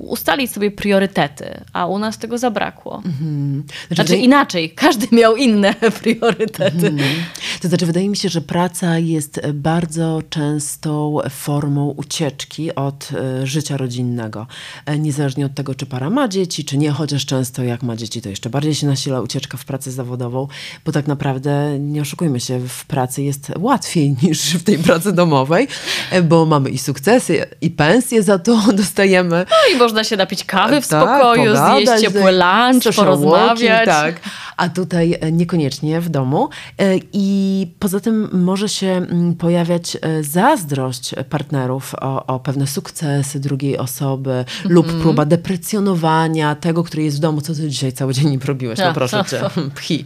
ustalić 0.00 0.50
sobie 0.50 0.70
priorytety, 0.70 1.60
a 1.72 1.86
u 1.86 1.98
nas 1.98 2.18
tego 2.18 2.38
zabrakło. 2.38 2.96
Mhm. 2.96 3.64
Znaczy, 3.88 3.94
znaczy 3.94 4.16
inaczej, 4.16 4.70
każdy 4.70 5.06
miał 5.12 5.36
inne 5.36 5.74
priorytety. 6.02 6.86
Mhm. 6.86 7.14
To 7.62 7.68
znaczy 7.68 7.86
wydaje 7.86 8.08
mi 8.08 8.16
się, 8.16 8.28
że 8.28 8.40
praca 8.40 8.98
jest 8.98 9.40
bardzo 9.54 10.22
częstą 10.30 11.18
formą 11.30 11.94
ucieczki 11.96 12.74
od 12.74 13.08
y, 13.42 13.46
życia 13.46 13.76
rodzinnego. 13.76 14.46
E, 14.86 14.98
niezależnie 14.98 15.46
od 15.46 15.54
tego, 15.54 15.74
czy 15.74 15.86
para 15.86 16.10
ma 16.10 16.28
dzieci, 16.28 16.64
czy 16.64 16.78
nie, 16.78 16.90
chociaż 16.90 17.26
często 17.26 17.62
jak 17.62 17.82
ma 17.82 17.96
dzieci, 17.96 18.22
to 18.22 18.28
jeszcze 18.28 18.50
bardziej 18.50 18.74
się 18.74 18.86
nasila 18.86 19.20
ucieczka 19.20 19.58
w 19.58 19.64
pracę 19.64 19.90
zawodową, 19.90 20.48
bo 20.84 20.92
tak 20.92 21.06
naprawdę, 21.06 21.78
nie 21.78 22.00
oszukujmy 22.00 22.40
się, 22.40 22.60
w 22.68 22.84
pracy 22.84 23.22
jest 23.22 23.52
łatwiej 23.58 24.16
niż 24.22 24.54
w 24.54 24.62
tej 24.62 24.78
pracy 24.78 25.12
domowej, 25.12 25.68
e, 26.10 26.22
bo 26.22 26.46
mamy 26.46 26.70
i 26.70 26.78
sukcesy, 26.78 27.46
i 27.60 27.70
pensje 27.70 28.22
za 28.22 28.33
za 28.34 28.38
to 28.38 28.60
dostajemy. 28.82 29.46
No 29.50 29.74
i 29.76 29.78
można 29.78 30.04
się 30.04 30.16
napić 30.16 30.44
kawy 30.44 30.80
w 30.80 30.88
tak, 30.88 31.02
spokoju, 31.08 31.52
pogadać, 31.52 31.88
zjeść 31.88 32.02
ciepły 32.02 32.32
lunch, 32.32 32.96
porozmawiać. 32.96 33.86
Tak, 33.86 34.20
a 34.56 34.68
tutaj 34.68 35.16
e, 35.20 35.32
niekoniecznie 35.32 36.00
w 36.00 36.08
domu. 36.08 36.48
E, 36.78 36.94
I 37.12 37.66
poza 37.78 38.00
tym 38.00 38.28
może 38.32 38.68
się 38.68 38.86
mm, 38.86 39.34
pojawiać 39.34 39.96
e, 40.00 40.22
zazdrość 40.22 41.14
partnerów 41.30 41.94
o, 42.00 42.26
o 42.26 42.40
pewne 42.40 42.66
sukcesy 42.66 43.40
drugiej 43.40 43.78
osoby 43.78 44.30
mm 44.30 44.44
-hmm. 44.44 44.70
lub 44.70 44.86
mhm. 44.86 45.02
próba 45.02 45.24
deprecjonowania 45.24 46.54
tego, 46.54 46.84
który 46.84 47.02
jest 47.02 47.16
w 47.16 47.20
domu. 47.20 47.40
Co 47.40 47.54
ty 47.54 47.68
dzisiaj 47.68 47.92
cały 47.92 48.14
dzień 48.14 48.30
nie 48.30 48.38
robiłeś? 48.44 48.78
No 48.78 48.94
proszę 48.94 49.24
cię, 49.30 49.40
pchi. 49.76 50.04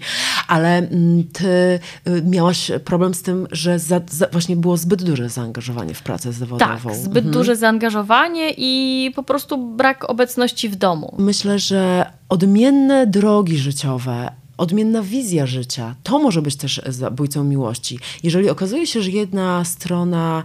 Ale 0.49 0.77
mm, 0.79 1.25
ty 1.33 1.79
miałaś 2.25 2.71
problem 2.85 3.15
z 3.15 3.23
tym, 3.23 3.47
że 3.51 3.79
za, 3.79 4.01
za, 4.11 4.27
właśnie 4.33 4.57
było 4.57 4.77
zbyt 4.77 5.03
duże 5.03 5.29
zaangażowanie 5.29 5.95
w 5.95 6.03
pracę 6.03 6.33
zawodową. 6.33 6.89
Tak, 6.89 6.97
zbyt 6.97 7.25
mhm. 7.25 7.33
duże 7.33 7.57
zaangażowanie 7.57 8.18
i 8.57 9.13
po 9.15 9.23
prostu 9.23 9.59
brak 9.77 10.11
obecności 10.11 10.69
w 10.69 10.77
domu. 10.77 11.15
Myślę, 11.19 11.59
że 11.59 12.13
odmienne 12.29 13.07
drogi 13.07 13.59
życiowe, 13.59 14.33
odmienna 14.59 15.03
wizja 15.03 15.47
życia, 15.47 15.95
to 16.03 16.19
może 16.19 16.43
być 16.43 16.57
też 16.57 16.81
zabójcą 16.87 17.45
miłości. 17.45 17.99
Jeżeli 18.23 18.51
okazuje 18.51 18.87
się, 18.87 19.03
że 19.03 19.11
jedna 19.11 19.65
strona 19.65 20.43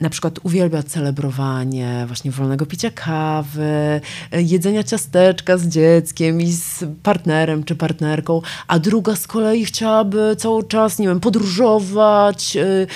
na 0.00 0.10
przykład 0.10 0.38
uwielbia 0.42 0.82
celebrowanie 0.82 2.04
właśnie 2.06 2.30
wolnego 2.30 2.66
picia 2.66 2.90
kawy, 2.90 4.00
jedzenia 4.32 4.82
ciasteczka 4.82 5.58
z 5.58 5.68
dzieckiem 5.68 6.40
i 6.40 6.52
z 6.52 6.84
partnerem 7.02 7.64
czy 7.64 7.74
partnerką, 7.74 8.42
a 8.66 8.78
druga 8.78 9.16
z 9.16 9.26
kolei 9.26 9.64
chciałaby 9.64 10.36
cały 10.38 10.64
czas, 10.64 10.98
nie 10.98 11.08
wiem, 11.08 11.20
podróżować, 11.20 12.54
yy, 12.54 12.86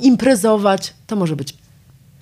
imprezować. 0.00 0.94
To 1.06 1.16
może 1.16 1.36
być 1.36 1.54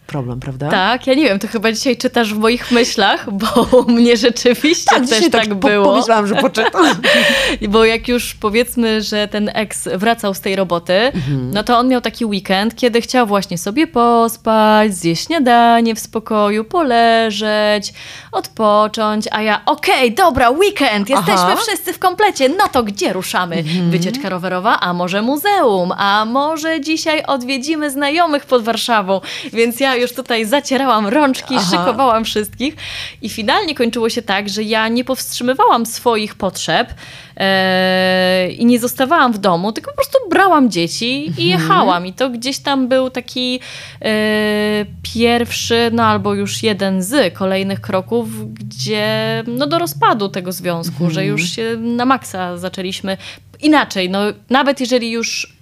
problem, 0.07 0.41
prawda? 0.41 0.71
Tak, 0.71 1.07
ja 1.07 1.15
nie 1.15 1.25
wiem, 1.25 1.39
to 1.39 1.49
chyba 1.49 1.73
dzisiaj 1.73 1.97
czytasz 1.97 2.35
w 2.35 2.39
moich 2.39 2.71
myślach, 2.71 3.31
bo 3.41 3.79
u 3.79 3.91
mnie 3.91 4.17
rzeczywiście 4.17 4.91
tak, 4.91 5.09
też 5.09 5.31
tak, 5.31 5.31
tak 5.31 5.55
było. 5.55 5.85
Po, 5.85 5.91
pomyślałam, 5.91 6.27
że 6.27 6.35
poczytam. 6.35 6.87
bo 7.69 7.85
jak 7.85 8.09
już 8.09 8.35
powiedzmy, 8.35 9.03
że 9.03 9.29
ten 9.29 9.51
ex 9.55 9.89
wracał 9.95 10.35
z 10.35 10.41
tej 10.41 10.57
roboty, 10.57 10.93
mhm. 10.93 11.51
no 11.51 11.65
to 11.65 11.79
on 11.79 11.89
miał 11.89 12.01
taki 12.01 12.25
weekend, 12.25 12.77
kiedy 12.77 13.01
chciał 13.01 13.27
właśnie 13.27 13.59
sobie 13.59 13.87
pospać, 13.87 14.95
zjeść 14.95 15.27
śniadanie 15.27 15.95
w 15.95 15.99
spokoju, 15.99 16.65
poleżeć, 16.65 17.93
odpocząć, 18.33 19.29
a 19.31 19.43
ja 19.43 19.61
okej, 19.67 19.95
okay, 19.95 20.11
dobra, 20.11 20.51
weekend, 20.51 21.11
jesteśmy 21.11 21.35
Aha. 21.35 21.57
wszyscy 21.57 21.93
w 21.93 21.99
komplecie, 21.99 22.49
no 22.49 22.69
to 22.69 22.83
gdzie 22.83 23.13
ruszamy? 23.13 23.57
Mhm. 23.57 23.91
Wycieczka 23.91 24.29
rowerowa, 24.29 24.81
a 24.81 24.93
może 24.93 25.23
muzeum, 25.23 25.93
a 25.97 26.25
może 26.25 26.81
dzisiaj 26.81 27.23
odwiedzimy 27.27 27.91
znajomych 27.91 28.47
pod 28.47 28.63
Warszawą, 28.63 29.21
więc 29.53 29.81
ja 29.81 29.95
już 30.05 30.13
tutaj 30.13 30.45
zacierałam 30.45 31.07
rączki, 31.07 31.55
Aha. 31.57 31.67
szykowałam 31.71 32.25
wszystkich 32.25 32.77
i 33.23 33.29
finalnie 33.29 33.75
kończyło 33.75 34.09
się 34.09 34.23
tak, 34.23 34.49
że 34.49 34.63
ja 34.63 34.89
nie 34.89 35.05
powstrzymywałam 35.05 35.87
swoich 35.87 36.35
potrzeb 36.35 36.95
e, 37.37 38.51
i 38.51 38.67
nie 38.67 38.79
zostawałam 38.79 39.33
w 39.33 39.39
domu, 39.39 39.73
tylko 39.73 39.91
po 39.91 39.97
prostu 39.97 40.19
brałam 40.31 40.71
dzieci 40.71 41.25
mhm. 41.29 41.47
i 41.47 41.51
jechałam. 41.51 42.07
I 42.07 42.13
to 42.13 42.31
gdzieś 42.31 42.59
tam 42.59 42.89
był 42.89 43.11
taki 43.11 43.61
e, 44.03 44.87
pierwszy, 45.15 45.91
no 45.93 46.03
albo 46.03 46.35
już 46.35 46.63
jeden 46.63 47.03
z 47.03 47.35
kolejnych 47.35 47.81
kroków, 47.81 48.55
gdzie 48.55 49.43
no 49.47 49.67
do 49.67 49.79
rozpadu 49.79 50.29
tego 50.29 50.53
związku, 50.53 51.05
mhm. 51.05 51.11
że 51.11 51.27
już 51.27 51.49
się 51.51 51.77
na 51.77 52.05
maksa 52.05 52.59
zaczęliśmy 52.59 53.17
inaczej. 53.61 54.11
No, 54.11 54.19
nawet 54.51 54.81
jeżeli 54.81 55.11
już 55.11 55.54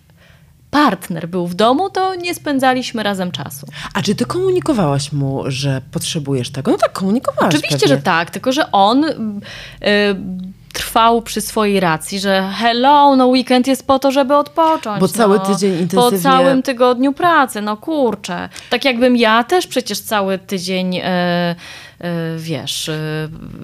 partner 0.72 1.28
był 1.28 1.46
w 1.46 1.54
domu, 1.54 1.90
to 1.90 2.14
nie 2.14 2.34
spędzaliśmy 2.34 3.02
razem 3.02 3.30
czasu. 3.30 3.66
A 3.94 4.02
czy 4.02 4.14
ty 4.14 4.24
komunikowałaś 4.24 5.12
mu, 5.12 5.42
że 5.46 5.82
potrzebujesz 5.90 6.50
tego? 6.52 6.70
No 6.70 6.78
tak, 6.78 6.92
komunikowałaś. 6.92 7.54
Oczywiście, 7.54 7.78
pewnie. 7.78 7.96
że 7.96 8.02
tak, 8.02 8.30
tylko 8.30 8.52
że 8.52 8.72
on. 8.72 9.02
Yy, 9.02 9.88
trwał 10.72 11.22
przy 11.22 11.40
swojej 11.40 11.80
racji, 11.80 12.20
że 12.20 12.50
hello, 12.54 13.16
no 13.16 13.26
weekend 13.26 13.66
jest 13.66 13.86
po 13.86 13.98
to, 13.98 14.10
żeby 14.12 14.36
odpocząć. 14.36 15.00
Bo 15.00 15.08
cały 15.08 15.38
no, 15.38 15.46
tydzień 15.46 15.72
intensywnie... 15.72 16.18
Po 16.18 16.22
całym 16.22 16.62
tygodniu 16.62 17.12
pracy, 17.12 17.60
no 17.60 17.76
kurczę. 17.76 18.48
Tak 18.70 18.84
jakbym 18.84 19.16
ja 19.16 19.44
też 19.44 19.66
przecież 19.66 20.00
cały 20.00 20.38
tydzień, 20.38 20.94
yy, 20.94 21.02
yy, 21.02 22.38
wiesz... 22.38 22.88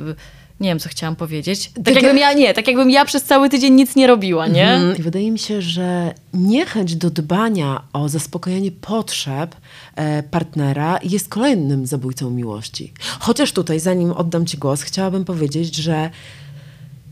Yy, 0.06 0.14
nie 0.60 0.68
wiem, 0.68 0.78
co 0.78 0.88
chciałam 0.88 1.16
powiedzieć. 1.16 1.70
Tak, 1.84 1.94
jakbym 1.94 2.18
ja, 2.18 2.32
nie, 2.32 2.54
tak 2.54 2.66
jakbym 2.66 2.90
ja 2.90 3.04
przez 3.04 3.24
cały 3.24 3.48
tydzień 3.48 3.74
nic 3.74 3.96
nie 3.96 4.06
robiła, 4.06 4.46
nie? 4.46 4.70
Mhm. 4.70 5.02
Wydaje 5.02 5.30
mi 5.30 5.38
się, 5.38 5.62
że 5.62 6.14
niechęć 6.34 6.96
do 6.96 7.10
dbania 7.10 7.82
o 7.92 8.08
zaspokojenie 8.08 8.70
potrzeb 8.72 9.56
e, 9.96 10.22
partnera 10.22 10.98
jest 11.02 11.28
kolejnym 11.28 11.86
zabójcą 11.86 12.30
miłości. 12.30 12.92
Chociaż 13.20 13.52
tutaj, 13.52 13.80
zanim 13.80 14.12
oddam 14.12 14.46
Ci 14.46 14.58
głos, 14.58 14.82
chciałabym 14.82 15.24
powiedzieć, 15.24 15.76
że 15.76 16.10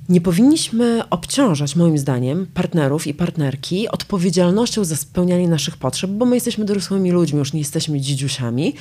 nie 0.08 0.20
powinniśmy 0.20 1.02
obciążać, 1.10 1.76
moim 1.76 1.98
zdaniem, 1.98 2.46
partnerów 2.54 3.06
i 3.06 3.14
partnerki 3.14 3.88
odpowiedzialnością 3.88 4.84
za 4.84 4.96
spełnianie 4.96 5.48
naszych 5.48 5.76
potrzeb, 5.76 6.10
bo 6.10 6.26
my 6.26 6.36
jesteśmy 6.36 6.64
dorosłymi 6.64 7.10
ludźmi, 7.10 7.38
już 7.38 7.52
nie 7.52 7.58
jesteśmy 7.58 8.00
dzidziusiami 8.00 8.75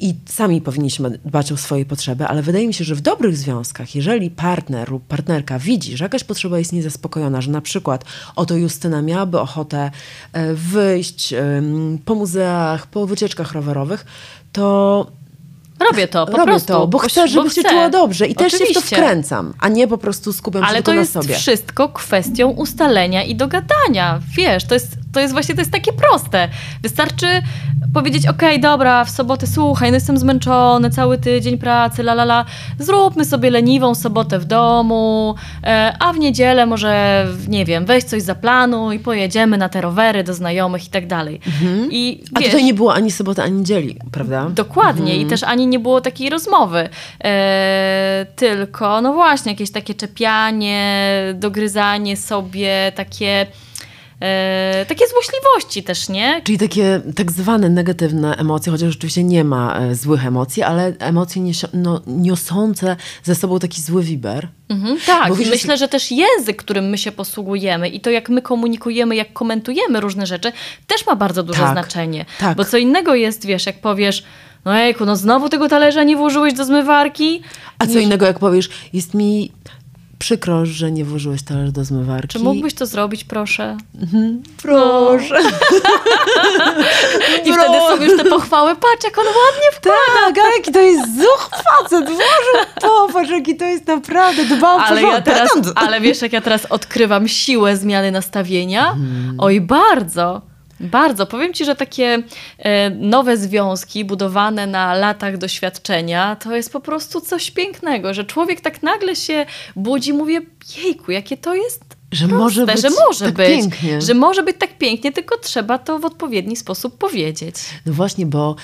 i 0.00 0.14
sami 0.26 0.60
powinniśmy 0.60 1.10
dbać 1.24 1.52
o 1.52 1.56
swoje 1.56 1.86
potrzeby, 1.86 2.26
ale 2.26 2.42
wydaje 2.42 2.66
mi 2.66 2.74
się, 2.74 2.84
że 2.84 2.94
w 2.94 3.00
dobrych 3.00 3.36
związkach, 3.36 3.94
jeżeli 3.94 4.30
partner 4.30 4.90
lub 4.90 5.06
partnerka 5.06 5.58
widzi, 5.58 5.96
że 5.96 6.04
jakaś 6.04 6.24
potrzeba 6.24 6.58
jest 6.58 6.72
niezaspokojona, 6.72 7.40
że 7.40 7.50
na 7.50 7.60
przykład 7.60 8.04
oto 8.36 8.56
Justyna 8.56 9.02
miałaby 9.02 9.40
ochotę 9.40 9.90
e, 10.32 10.54
wyjść 10.54 11.34
po 12.04 12.14
muzeach, 12.14 12.86
po 12.86 13.06
wycieczkach 13.06 13.52
rowerowych, 13.52 14.06
to 14.52 15.06
Robię 15.80 16.08
to, 16.08 16.26
po 16.26 16.36
Robię 16.36 16.50
prostu. 16.52 16.72
to, 16.72 16.86
bo 16.86 16.98
chcę, 16.98 17.28
żebyś 17.28 17.52
się 17.54 17.62
czuła 17.64 17.90
dobrze 17.90 18.26
i 18.26 18.36
Oczywiście. 18.36 18.58
też 18.58 18.68
się 18.68 18.80
w 18.80 18.90
to 18.90 18.96
wkręcam, 18.96 19.54
a 19.60 19.68
nie 19.68 19.88
po 19.88 19.98
prostu 19.98 20.32
skupiam 20.32 20.64
Ale 20.64 20.76
się 20.76 20.82
to 20.82 20.92
na 20.92 21.00
jest 21.00 21.12
sobie. 21.12 21.34
wszystko 21.34 21.88
kwestią 21.88 22.48
ustalenia 22.48 23.22
i 23.24 23.34
dogadania. 23.36 24.20
Wiesz, 24.36 24.64
to 24.64 24.74
jest, 24.74 24.96
to 25.12 25.20
jest 25.20 25.32
właśnie 25.32 25.54
to 25.54 25.60
jest 25.60 25.72
takie 25.72 25.92
proste. 25.92 26.48
Wystarczy 26.82 27.26
powiedzieć, 27.98 28.26
okej, 28.26 28.48
okay, 28.48 28.58
dobra, 28.58 29.04
w 29.04 29.10
sobotę 29.10 29.46
słuchaj, 29.46 29.90
no 29.90 29.94
jestem 29.94 30.18
zmęczony, 30.18 30.90
cały 30.90 31.18
tydzień 31.18 31.58
pracy, 31.58 32.02
la 32.02 32.12
la 32.12 32.22
la, 32.22 32.44
zróbmy 32.78 33.24
sobie 33.24 33.50
leniwą 33.50 33.94
sobotę 33.94 34.38
w 34.38 34.44
domu, 34.44 35.34
e, 35.64 35.96
a 36.00 36.12
w 36.12 36.18
niedzielę 36.18 36.66
może, 36.66 37.26
nie 37.48 37.64
wiem, 37.64 37.86
weź 37.86 38.04
coś 38.04 38.22
za 38.22 38.34
planu 38.34 38.92
i 38.92 38.98
pojedziemy 38.98 39.58
na 39.58 39.68
te 39.68 39.80
rowery 39.80 40.24
do 40.24 40.34
znajomych 40.34 40.86
i 40.86 40.90
tak 40.90 41.06
dalej. 41.06 41.40
Mhm. 41.46 41.88
I, 41.92 42.20
wiesz, 42.20 42.30
a 42.34 42.50
tutaj 42.50 42.64
nie 42.64 42.74
było 42.74 42.94
ani 42.94 43.10
soboty, 43.10 43.42
ani 43.42 43.56
niedzieli, 43.56 43.96
prawda? 44.12 44.50
Dokładnie 44.50 45.12
mhm. 45.12 45.20
i 45.20 45.26
też 45.26 45.42
ani 45.42 45.66
nie 45.66 45.78
było 45.78 46.00
takiej 46.00 46.30
rozmowy, 46.30 46.88
e, 47.24 48.26
tylko 48.36 49.00
no 49.02 49.12
właśnie 49.12 49.52
jakieś 49.52 49.70
takie 49.70 49.94
czepianie, 49.94 51.12
dogryzanie 51.34 52.16
sobie, 52.16 52.92
takie 52.94 53.46
e, 54.20 54.86
takie 54.88 55.04
złośliwości 55.06 55.82
też, 55.82 56.08
nie? 56.08 56.40
Czyli 56.44 56.58
takie 56.58 57.00
tak 57.16 57.32
zwane 57.32 57.68
negatywne 57.68 58.36
emocje, 58.36 58.72
chociaż 58.72 58.96
oczywiście 58.96 59.24
nie 59.24 59.44
ma 59.44 59.78
e, 59.78 59.94
złych 59.94 60.26
emocji, 60.26 60.62
ale 60.62 60.92
emocje 60.98 61.42
no, 61.72 62.00
niosące 62.06 62.96
ze 63.22 63.34
sobą 63.34 63.58
taki 63.58 63.82
zły 63.82 64.02
wiber. 64.02 64.48
Mhm, 64.68 64.98
tak, 65.06 65.28
Bo 65.28 65.34
myślę, 65.34 65.76
że 65.76 65.88
też 65.88 66.12
język, 66.12 66.56
którym 66.56 66.84
my 66.88 66.98
się 66.98 67.12
posługujemy 67.12 67.88
i 67.88 68.00
to, 68.00 68.10
jak 68.10 68.28
my 68.28 68.42
komunikujemy, 68.42 69.16
jak 69.16 69.32
komentujemy 69.32 70.00
różne 70.00 70.26
rzeczy, 70.26 70.52
też 70.86 71.06
ma 71.06 71.16
bardzo 71.16 71.42
duże 71.42 71.60
tak, 71.60 71.72
znaczenie. 71.72 72.24
Tak. 72.40 72.56
Bo 72.56 72.64
co 72.64 72.78
innego 72.78 73.14
jest, 73.14 73.46
wiesz, 73.46 73.66
jak 73.66 73.80
powiesz, 73.80 74.24
no 74.64 74.76
ejku, 74.76 75.04
no 75.04 75.16
znowu 75.16 75.48
tego 75.48 75.68
talerza 75.68 76.04
nie 76.04 76.16
włożyłeś 76.16 76.54
do 76.54 76.64
zmywarki? 76.64 77.42
A 77.78 77.86
co 77.86 77.98
innego, 77.98 78.26
jak 78.26 78.38
powiesz, 78.38 78.68
jest 78.92 79.14
mi 79.14 79.52
przykro, 80.18 80.66
że 80.66 80.92
nie 80.92 81.04
włożyłeś 81.04 81.42
talerz 81.42 81.72
do 81.72 81.84
zmywarki. 81.84 82.28
Czy 82.28 82.38
mógłbyś 82.38 82.74
to 82.74 82.86
zrobić, 82.86 83.24
proszę? 83.24 83.76
Mhm. 84.00 84.42
Proszę. 84.62 85.38
I 87.44 87.52
wtedy 87.52 87.78
są 87.88 88.04
już 88.04 88.16
te 88.16 88.24
pochwały. 88.24 88.74
Patrz, 88.74 89.04
jak 89.04 89.18
on 89.18 89.24
ładnie 89.24 89.70
wkłada. 89.72 89.98
Tak, 90.24 90.36
jaki 90.56 90.72
to 90.72 90.80
jest 90.80 91.18
zuch 91.18 91.50
facet. 91.50 92.06
Włożył, 92.06 92.66
popatrz, 92.80 93.30
jaki 93.30 93.56
to 93.56 93.64
jest 93.64 93.86
naprawdę 93.86 94.44
dbał 94.44 94.78
ale 94.78 95.02
ja 95.02 95.20
teraz, 95.20 95.50
Ale 95.74 96.00
wiesz, 96.00 96.22
jak 96.22 96.32
ja 96.32 96.40
teraz 96.40 96.66
odkrywam 96.66 97.28
siłę 97.28 97.76
zmiany 97.76 98.10
nastawienia? 98.10 98.84
Hmm. 98.84 99.34
Oj, 99.38 99.60
bardzo. 99.60 100.47
Bardzo. 100.80 101.26
Powiem 101.26 101.54
Ci, 101.54 101.64
że 101.64 101.76
takie 101.76 102.22
e, 102.58 102.90
nowe 102.90 103.36
związki 103.36 104.04
budowane 104.04 104.66
na 104.66 104.94
latach 104.94 105.38
doświadczenia 105.38 106.36
to 106.36 106.56
jest 106.56 106.72
po 106.72 106.80
prostu 106.80 107.20
coś 107.20 107.50
pięknego, 107.50 108.14
że 108.14 108.24
człowiek 108.24 108.60
tak 108.60 108.82
nagle 108.82 109.16
się 109.16 109.46
budzi, 109.76 110.12
mówię, 110.12 110.40
jejku, 110.84 111.12
jakie 111.12 111.36
to 111.36 111.54
jest 111.54 111.98
że 112.12 112.28
proste, 112.28 112.44
może 112.44 112.66
być, 112.66 112.80
że 112.80 112.90
może 112.90 113.24
tak 113.24 113.34
być, 113.34 113.48
pięknie. 113.48 114.00
że 114.02 114.14
może 114.14 114.42
być 114.42 114.56
tak 114.58 114.78
pięknie, 114.78 115.12
tylko 115.12 115.38
trzeba 115.38 115.78
to 115.78 115.98
w 115.98 116.04
odpowiedni 116.04 116.56
sposób 116.56 116.98
powiedzieć. 116.98 117.54
No 117.86 117.92
właśnie, 117.92 118.26
bo 118.26 118.56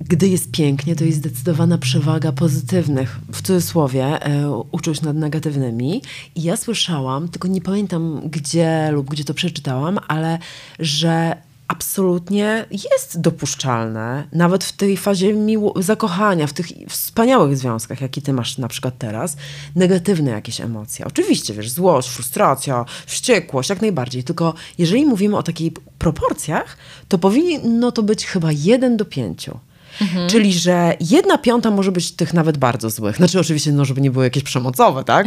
gdy 0.00 0.28
jest 0.28 0.50
pięknie, 0.50 0.96
to 0.96 1.04
jest 1.04 1.18
zdecydowana 1.18 1.78
przewaga 1.78 2.32
pozytywnych, 2.32 3.18
w 3.32 3.42
cudzysłowie, 3.42 4.04
e, 4.04 4.50
uczuć 4.72 5.02
nad 5.02 5.16
negatywnymi. 5.16 6.02
I 6.34 6.42
ja 6.42 6.56
słyszałam, 6.56 7.28
tylko 7.28 7.48
nie 7.48 7.60
pamiętam 7.60 8.20
gdzie 8.30 8.88
lub 8.92 9.10
gdzie 9.10 9.24
to 9.24 9.34
przeczytałam, 9.34 9.98
ale 10.08 10.38
że 10.78 11.36
absolutnie 11.68 12.64
jest 12.70 13.20
dopuszczalne, 13.20 14.28
nawet 14.32 14.64
w 14.64 14.72
tej 14.72 14.96
fazie 14.96 15.34
miło- 15.34 15.82
zakochania, 15.82 16.46
w 16.46 16.52
tych 16.52 16.66
wspaniałych 16.88 17.56
związkach, 17.56 18.00
jaki 18.00 18.22
ty 18.22 18.32
masz 18.32 18.58
na 18.58 18.68
przykład 18.68 18.98
teraz, 18.98 19.36
negatywne 19.74 20.30
jakieś 20.30 20.60
emocje. 20.60 21.04
Oczywiście, 21.04 21.54
wiesz, 21.54 21.70
złość, 21.70 22.08
frustracja, 22.08 22.84
wściekłość, 23.06 23.70
jak 23.70 23.80
najbardziej. 23.80 24.24
Tylko 24.24 24.54
jeżeli 24.78 25.06
mówimy 25.06 25.36
o 25.36 25.42
takich 25.42 25.72
proporcjach, 25.98 26.76
to 27.08 27.18
powinno 27.18 27.92
to 27.92 28.02
być 28.02 28.26
chyba 28.26 28.52
jeden 28.52 28.96
do 28.96 29.04
pięciu. 29.04 29.58
Mhm. 30.00 30.28
Czyli, 30.28 30.52
że 30.52 30.94
jedna 31.00 31.38
piąta 31.38 31.70
może 31.70 31.92
być 31.92 32.12
tych 32.12 32.34
nawet 32.34 32.58
bardzo 32.58 32.90
złych. 32.90 33.16
Znaczy 33.16 33.40
oczywiście, 33.40 33.72
no, 33.72 33.84
żeby 33.84 34.00
nie 34.00 34.10
były 34.10 34.24
jakieś 34.24 34.42
przemocowe, 34.42 35.04
tak? 35.04 35.26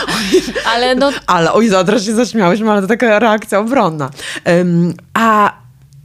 ale 0.74 0.94
no... 0.94 1.10
Ale 1.26 1.52
oj, 1.52 1.68
zaraz 1.68 2.04
się 2.04 2.14
zaśmiałyśmy, 2.14 2.70
ale 2.70 2.82
to 2.82 2.88
taka 2.88 3.18
reakcja 3.18 3.58
obronna. 3.58 4.10
Um, 4.46 4.94
a 5.14 5.52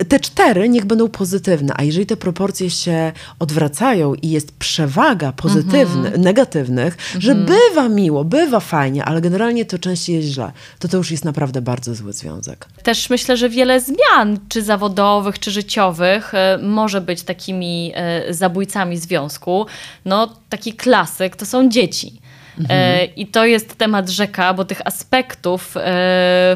te 0.09 0.19
cztery 0.19 0.69
niech 0.69 0.85
będą 0.85 1.09
pozytywne, 1.09 1.73
a 1.77 1.83
jeżeli 1.83 2.05
te 2.05 2.17
proporcje 2.17 2.69
się 2.69 3.11
odwracają 3.39 4.13
i 4.13 4.29
jest 4.29 4.51
przewaga 4.51 5.31
pozytywnych, 5.31 6.05
Mhm. 6.05 6.21
negatywnych, 6.21 6.97
że 7.19 7.35
bywa 7.35 7.89
miło, 7.89 8.23
bywa 8.23 8.59
fajnie, 8.59 9.05
ale 9.05 9.21
generalnie 9.21 9.65
to 9.65 9.79
częściej 9.79 10.15
jest 10.15 10.27
źle, 10.27 10.51
to 10.79 10.87
to 10.87 10.97
już 10.97 11.11
jest 11.11 11.25
naprawdę 11.25 11.61
bardzo 11.61 11.95
zły 11.95 12.13
związek. 12.13 12.65
Też 12.83 13.09
myślę, 13.09 13.37
że 13.37 13.49
wiele 13.49 13.79
zmian, 13.81 14.39
czy 14.49 14.63
zawodowych, 14.63 15.39
czy 15.39 15.51
życiowych, 15.51 16.33
e, 16.33 16.59
może 16.63 17.01
być 17.01 17.23
takimi 17.23 17.91
e, 17.95 18.33
zabójcami 18.33 18.97
związku. 18.97 19.65
No, 20.05 20.33
taki 20.49 20.73
klasyk 20.73 21.35
to 21.35 21.45
są 21.45 21.69
dzieci. 21.69 22.24
E, 22.69 23.05
I 23.05 23.27
to 23.27 23.45
jest 23.45 23.75
temat 23.75 24.09
rzeka, 24.09 24.53
bo 24.53 24.65
tych 24.65 24.81
aspektów, 24.87 25.77
e, 25.77 25.81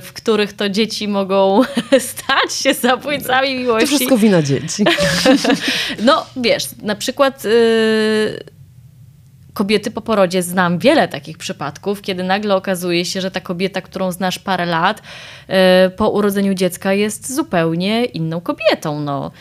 w 0.03 0.09
których 0.13 0.53
to 0.53 0.69
dzieci 0.69 1.07
mogą 1.07 1.61
stać 2.13 2.53
się 2.53 2.73
zabójcami 2.73 3.47
To 3.47 3.59
miłości. 3.59 3.87
wszystko 3.87 4.17
wina 4.17 4.41
dzieci. 4.41 4.83
No 6.03 6.25
wiesz, 6.37 6.63
na 6.81 6.95
przykład 6.95 7.45
y, 7.45 8.39
kobiety 9.53 9.91
po 9.91 10.01
porodzie 10.01 10.43
znam 10.43 10.79
wiele 10.79 11.07
takich 11.07 11.37
przypadków, 11.37 12.01
kiedy 12.01 12.23
nagle 12.23 12.55
okazuje 12.55 13.05
się, 13.05 13.21
że 13.21 13.31
ta 13.31 13.41
kobieta, 13.41 13.81
którą 13.81 14.11
znasz 14.11 14.39
parę 14.39 14.65
lat, 14.65 15.01
y, 15.89 15.89
po 15.89 16.09
urodzeniu 16.09 16.53
dziecka 16.53 16.93
jest 16.93 17.35
zupełnie 17.35 18.05
inną 18.05 18.41
kobietą. 18.41 18.99
No. 18.99 19.31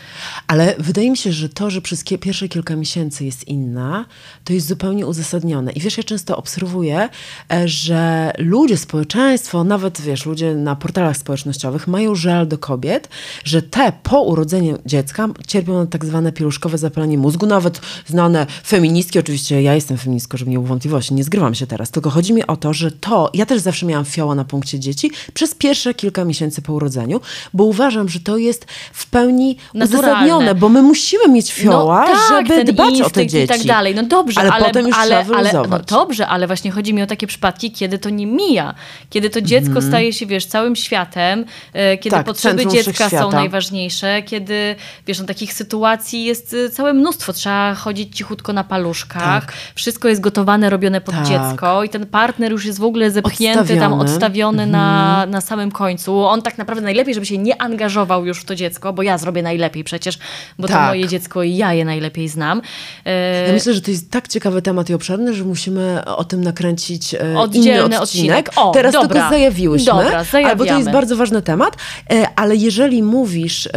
Ale 0.47 0.75
wydaje 0.79 1.11
mi 1.11 1.17
się, 1.17 1.31
że 1.31 1.49
to, 1.49 1.69
że 1.69 1.81
przez 1.81 2.03
pierwsze 2.03 2.47
kilka 2.47 2.75
miesięcy 2.75 3.25
jest 3.25 3.47
inna, 3.47 4.05
to 4.43 4.53
jest 4.53 4.67
zupełnie 4.67 5.05
uzasadnione. 5.05 5.71
I 5.71 5.79
wiesz, 5.79 5.97
ja 5.97 6.03
często 6.03 6.37
obserwuję, 6.37 7.09
e, 7.53 7.67
że 7.67 8.31
ludzie, 8.37 8.77
społeczeństwo, 8.77 9.63
nawet 9.63 10.01
wiesz, 10.01 10.25
ludzie 10.25 10.55
na 10.55 10.75
portalach 10.75 11.17
społecznościowych 11.17 11.87
mają 11.87 12.15
żal 12.15 12.47
do 12.47 12.57
kobiet, 12.57 13.09
że 13.43 13.61
te 13.61 13.91
po 14.03 14.21
urodzeniu 14.21 14.79
dziecka 14.85 15.27
cierpią 15.47 15.73
na 15.73 15.85
tak 15.85 16.05
zwane 16.05 16.31
pieluszkowe 16.31 16.77
zapalenie 16.77 17.17
mózgu, 17.17 17.45
nawet 17.45 17.81
znane 18.05 18.47
feministki, 18.65 19.19
oczywiście 19.19 19.61
ja 19.61 19.75
jestem 19.75 19.98
feministką, 19.99 20.37
żeby 20.37 20.51
nie 20.51 20.57
było 20.57 20.67
wątpliwości, 20.67 21.13
nie 21.13 21.23
zgrywam 21.23 21.55
się 21.55 21.67
teraz, 21.67 21.91
tylko 21.91 22.09
chodzi 22.09 22.33
mi 22.33 22.47
o 22.47 22.57
to, 22.57 22.73
że 22.73 22.91
to, 22.91 23.31
ja 23.33 23.45
też 23.45 23.59
zawsze 23.59 23.85
miałam 23.85 24.05
fioła 24.05 24.35
na 24.35 24.45
punkcie 24.45 24.79
dzieci 24.79 25.11
przez 25.33 25.55
pierwsze 25.55 25.93
kilka 25.93 26.25
miesięcy 26.25 26.61
po 26.61 26.73
urodzeniu, 26.73 27.21
bo 27.53 27.63
uważam, 27.63 28.09
że 28.09 28.19
to 28.19 28.37
jest 28.37 28.65
w 28.93 29.09
pełni 29.09 29.57
Naturalne. 29.73 30.09
uzasadnione, 30.09 30.55
bo 30.55 30.69
my 30.69 30.81
musimy 30.81 31.27
mieć 31.27 31.53
fioła, 31.53 32.05
no, 32.09 32.15
tak, 32.15 32.47
żeby 32.47 32.63
dbać 32.63 33.01
o 33.01 33.09
te 33.09 33.27
dzieci. 33.27 33.45
I 33.45 33.47
tak 33.57 33.63
dalej. 33.63 33.95
No 33.95 34.03
dobrze, 34.03 34.39
ale, 34.39 34.51
ale, 34.51 34.65
potem 34.65 34.87
już 34.87 34.97
ale, 34.97 35.23
trzeba 35.23 35.37
ale, 35.37 35.53
no 35.53 35.79
dobrze, 35.79 36.27
ale 36.27 36.47
właśnie 36.47 36.71
chodzi 36.71 36.93
mi 36.93 37.01
o 37.01 37.07
takie 37.07 37.27
przypadki, 37.27 37.71
kiedy 37.71 37.97
to 37.97 38.09
nie 38.09 38.27
mija. 38.27 38.73
Kiedy 39.09 39.29
to 39.29 39.41
dziecko 39.41 39.81
staje 39.81 40.13
się, 40.13 40.25
wiesz, 40.25 40.45
całym 40.45 40.75
światem, 40.75 41.45
e, 41.73 41.97
kiedy 41.97 42.19
Mhm. 42.19 42.25
Tak, 42.25 42.25
potrzeby 42.25 42.65
dziecka 42.65 43.09
są 43.09 43.31
najważniejsze, 43.31 44.21
kiedy, 44.21 44.75
wiesz, 45.07 45.19
no, 45.19 45.25
takich 45.25 45.53
sytuacji 45.53 46.23
jest 46.23 46.53
e, 46.53 46.69
całe 46.69 46.93
mnóstwo. 46.93 47.33
Trzeba 47.33 47.75
chodzić 47.75 48.17
cichutko 48.17 48.53
na 48.53 48.63
paluszkach. 48.63 49.45
Tak. 49.45 49.53
Wszystko 49.89 50.07
jest 50.07 50.21
gotowane, 50.21 50.69
robione 50.69 51.01
pod 51.01 51.15
Tak. 51.15 51.25
dziecko 51.27 51.83
i 51.83 51.89
ten 51.89 52.05
partner 52.05 52.51
już 52.51 52.65
jest 52.65 52.79
w 52.79 52.83
ogóle 52.83 53.11
zepchnięty, 53.11 53.57
tam 53.77 53.93
Odstawiony. 53.93 53.93
Mhm. 53.93 54.01
odstawiony 54.01 54.67
na, 54.67 55.25
na 55.25 55.41
samym 55.41 55.71
końcu. 55.71 56.25
On 56.25 56.41
tak 56.41 56.57
naprawdę 56.57 56.83
najlepiej, 56.83 57.13
żeby 57.13 57.25
się 57.25 57.37
nie 57.37 57.61
angażował 57.61 58.25
już 58.25 58.39
w 58.41 58.45
to 58.45 58.55
dziecko, 58.55 58.93
bo 58.93 59.01
ja 59.03 59.17
zrobię 59.17 59.43
najlepiej 59.43 59.83
przecież, 59.83 60.19
bo 60.59 60.67
to 60.67 60.73
Tak. 60.73 60.87
moje 60.89 61.07
dziecko 61.07 61.43
i 61.43 61.55
ja 61.55 61.73
je 61.73 61.85
najlepiej 61.85 62.27
znam. 62.29 62.61
E, 63.05 63.47
Ja 63.47 63.53
myślę, 63.53 63.73
że 63.73 63.81
to 63.81 63.91
jest 63.91 64.11
tak 64.11 64.27
ciekawy 64.27 64.61
temat 64.61 64.89
i 64.89 64.93
obszerny, 64.93 65.33
że 65.33 65.43
musimy 65.43 66.05
o 66.05 66.23
tym 66.23 66.43
nakręcić 66.43 67.13
e, 67.13 67.39
Oddzielny 67.39 67.85
inny 67.85 67.99
odcinek. 68.01 68.47
odcinek. 68.49 68.51
O, 68.55 68.71
Teraz 68.71 68.93
dobra. 68.93 69.07
tylko 69.09 69.29
zajawiłyśmy, 69.29 69.85
Dobra, 69.93 70.23
albo 70.45 70.65
to 70.65 70.77
jest 70.77 70.91
bardzo 70.91 71.15
ważny 71.15 71.41
temat, 71.41 71.77
e, 72.11 72.27
ale 72.35 72.55
jeżeli 72.55 73.03
mówisz 73.03 73.69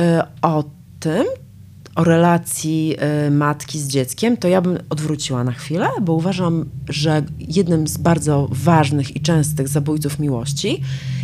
o 0.42 0.64
tym, 1.00 1.24
o 1.94 2.04
relacji 2.04 2.94
e, 2.98 3.30
matki 3.30 3.78
z 3.78 3.88
dzieckiem, 3.88 4.36
to 4.36 4.48
ja 4.48 4.60
bym 4.60 4.78
odwróciła 4.90 5.44
na 5.44 5.52
chwilę, 5.52 5.88
bo 6.02 6.12
uważam, 6.12 6.64
że 6.88 7.22
jednym 7.38 7.86
z 7.86 7.96
bardzo 7.96 8.48
ważnych 8.50 9.16
i 9.16 9.20
częstych 9.20 9.68
zabójców 9.68 10.18
miłości, 10.18 10.82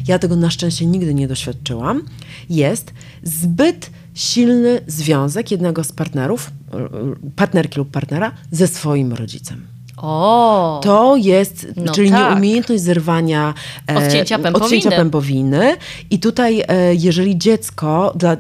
ja 0.09 0.19
tego 0.19 0.37
na 0.37 0.51
szczęście 0.51 0.87
nigdy 0.87 1.15
nie 1.15 1.29
doświadczyłam, 1.29 2.03
jest 2.51 2.93
zbyt 3.23 3.91
silny 4.15 4.81
związek 4.87 5.51
jednego 5.51 5.85
z 5.85 5.93
partnerów, 5.93 6.51
e, 6.73 6.77
e, 6.77 6.89
partnerki 7.37 7.79
lub 7.79 7.91
partnera 7.91 8.33
ze 8.51 8.67
swoim 8.67 9.13
rodzicem. 9.13 9.67
O, 9.97 10.81
To 10.85 11.17
jest, 11.17 11.67
No 11.77 11.93
czyli 11.93 12.11
tak. 12.11 12.31
nieumiejętność 12.33 12.83
zerwania 12.83 13.55
e, 13.91 13.97
Odcięcia 13.97 14.39
pępowiny. 14.39 14.65
odcięcia 14.67 14.91
pępowiny. 14.91 15.77
I 16.11 16.19
tutaj, 16.19 16.65
e, 16.69 16.95
jeżeli 16.95 17.39
dziecko, 17.39 18.13
dla, 18.17 18.37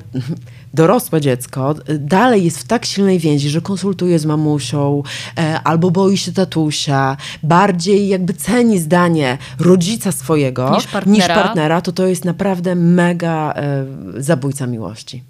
dorosłe 0.74 1.20
dziecko, 1.20 1.74
e, 1.86 1.98
dalej 1.98 2.44
jest 2.44 2.58
w 2.58 2.64
tak 2.66 2.84
silnej 2.86 3.18
więzi, 3.18 3.50
że 3.50 3.60
konsultuje 3.60 4.18
z 4.18 4.26
mamusią, 4.26 5.02
e, 5.38 5.60
albo 5.64 5.90
boi 5.90 6.16
się 6.16 6.32
tatusia, 6.32 7.16
bardziej 7.42 8.08
jakby 8.08 8.34
ceni 8.34 8.78
zdanie 8.78 9.38
rodzica 9.58 10.12
swojego 10.12 10.70
Niż 10.70 10.86
partnera. 10.86 11.34
partnera, 11.34 11.80
to 11.80 11.92
to 11.92 12.06
jest 12.06 12.24
naprawdę 12.24 12.74
mega 12.74 13.52
e, 13.56 13.84
zabójca 14.22 14.66
miłości. 14.66 15.22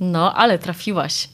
no 0.00 0.34
ale 0.34 0.58
trafiłaś. 0.58 1.28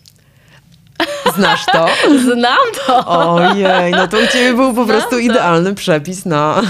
Znasz 1.36 1.66
to? 1.72 1.86
Znam 2.32 2.58
to. 2.86 3.06
Ojej, 3.06 3.92
no 3.92 4.08
to 4.08 4.16
u 4.16 4.26
ciebie 4.32 4.54
był 4.54 4.68
po 4.68 4.84
Znam 4.84 4.86
prostu 4.86 5.10
to. 5.10 5.18
idealny 5.18 5.74
przepis 5.74 6.24
na... 6.34 6.62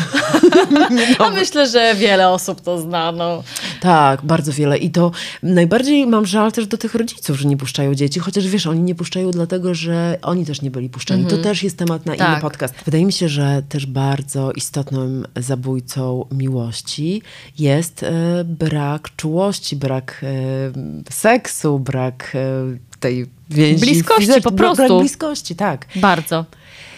A 1.19 1.31
myślę, 1.31 1.67
że 1.67 1.95
wiele 1.95 2.29
osób 2.29 2.61
to 2.61 2.79
zna. 2.79 3.13
No. 3.13 3.43
Tak, 3.81 4.23
bardzo 4.23 4.53
wiele. 4.53 4.79
I 4.79 4.91
to 4.91 5.11
najbardziej 5.43 6.07
mam 6.07 6.27
żal 6.27 6.53
też 6.53 6.67
do 6.67 6.79
tych 6.79 6.95
rodziców, 6.95 7.37
że 7.41 7.49
nie 7.49 7.57
puszczają 7.57 7.95
dzieci, 7.95 8.21
chociaż 8.21 8.47
wiesz, 8.47 8.67
oni 8.67 8.81
nie 8.81 8.95
puszczają 8.95 9.31
dlatego, 9.31 9.75
że 9.75 10.19
oni 10.23 10.47
też 10.47 10.63
nie 10.63 10.71
byli 10.71 10.89
puszczani. 10.91 11.27
To 11.27 11.39
też 11.39 11.63
jest 11.63 11.79
temat 11.79 12.07
na 12.07 12.15
inny 12.15 12.25
Tak. 12.27 12.41
podcast. 12.41 12.75
Wydaje 12.85 13.05
mi 13.05 13.13
się, 13.13 13.29
że 13.29 13.63
też 13.69 13.87
bardzo 13.87 14.53
istotnym 14.53 15.27
zabójcą 15.37 16.27
miłości 16.33 17.23
jest 17.59 18.03
e, 18.03 18.13
brak 18.45 19.09
czułości, 19.17 19.77
brak 19.77 20.21
e, 20.23 21.13
seksu, 21.13 21.79
brak 21.79 22.33
e, 22.35 22.99
tej 23.01 23.27
więzi. 23.51 23.81
Bliskości, 23.81 24.43
po 24.43 24.53
prostu. 24.53 24.87
Brak 24.87 24.99
bliskości, 24.99 25.57
tak. 25.57 25.87
Bardzo. 25.97 26.45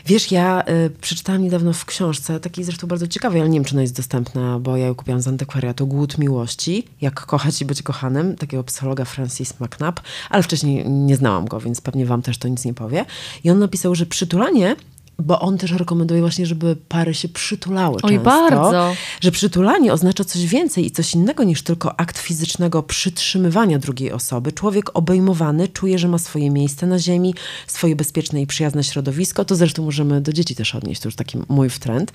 Wiesz, 0.06 0.32
ja 0.32 0.64
y, 0.86 0.90
przeczytałam 1.00 1.42
niedawno 1.42 1.72
w 1.72 1.84
książce, 1.84 2.40
takiej 2.40 2.64
zresztą 2.64 2.86
bardzo 2.86 3.06
ciekawej, 3.06 3.40
ale 3.40 3.50
nie 3.50 3.58
wiem, 3.58 3.64
czy 3.64 3.74
ona 3.74 3.82
jest 3.82 3.96
dostępna, 3.96 4.58
bo 4.58 4.76
ja 4.76 4.86
ją 4.86 4.94
kupiłam 4.94 5.20
z 5.20 5.28
antykwariatu, 5.28 5.86
Głód 5.86 6.18
Miłości, 6.18 6.86
Jak 7.00 7.26
kochać 7.26 7.62
i 7.62 7.64
być 7.64 7.82
kochanym, 7.82 8.36
takiego 8.36 8.64
psychologa 8.64 9.04
Francis 9.04 9.60
McNabb, 9.60 10.00
ale 10.30 10.42
wcześniej 10.42 10.88
nie 10.88 11.16
znałam 11.16 11.44
go, 11.44 11.60
więc 11.60 11.80
pewnie 11.80 12.06
wam 12.06 12.22
też 12.22 12.38
to 12.38 12.48
nic 12.48 12.64
nie 12.64 12.74
powie. 12.74 13.04
I 13.44 13.50
on 13.50 13.58
napisał, 13.58 13.94
że 13.94 14.06
przytulanie 14.06 14.76
bo 15.18 15.40
on 15.40 15.58
też 15.58 15.72
rekomenduje 15.72 16.20
właśnie, 16.20 16.46
żeby 16.46 16.76
pary 16.88 17.14
się 17.14 17.28
przytulały 17.28 17.96
Oj, 18.02 18.14
często. 18.14 18.24
bardzo. 18.24 18.92
Że 19.20 19.30
przytulanie 19.30 19.92
oznacza 19.92 20.24
coś 20.24 20.46
więcej 20.46 20.86
i 20.86 20.90
coś 20.90 21.14
innego 21.14 21.44
niż 21.44 21.62
tylko 21.62 22.00
akt 22.00 22.18
fizycznego 22.18 22.82
przytrzymywania 22.82 23.78
drugiej 23.78 24.12
osoby. 24.12 24.52
Człowiek 24.52 24.90
obejmowany 24.94 25.68
czuje, 25.68 25.98
że 25.98 26.08
ma 26.08 26.18
swoje 26.18 26.50
miejsce 26.50 26.86
na 26.86 26.98
ziemi, 26.98 27.34
swoje 27.66 27.96
bezpieczne 27.96 28.42
i 28.42 28.46
przyjazne 28.46 28.84
środowisko. 28.84 29.44
To 29.44 29.54
zresztą 29.54 29.84
możemy 29.84 30.20
do 30.20 30.32
dzieci 30.32 30.54
też 30.54 30.74
odnieść, 30.74 31.00
to 31.00 31.08
już 31.08 31.16
taki 31.16 31.38
mój 31.48 31.70
wtręt. 31.70 32.12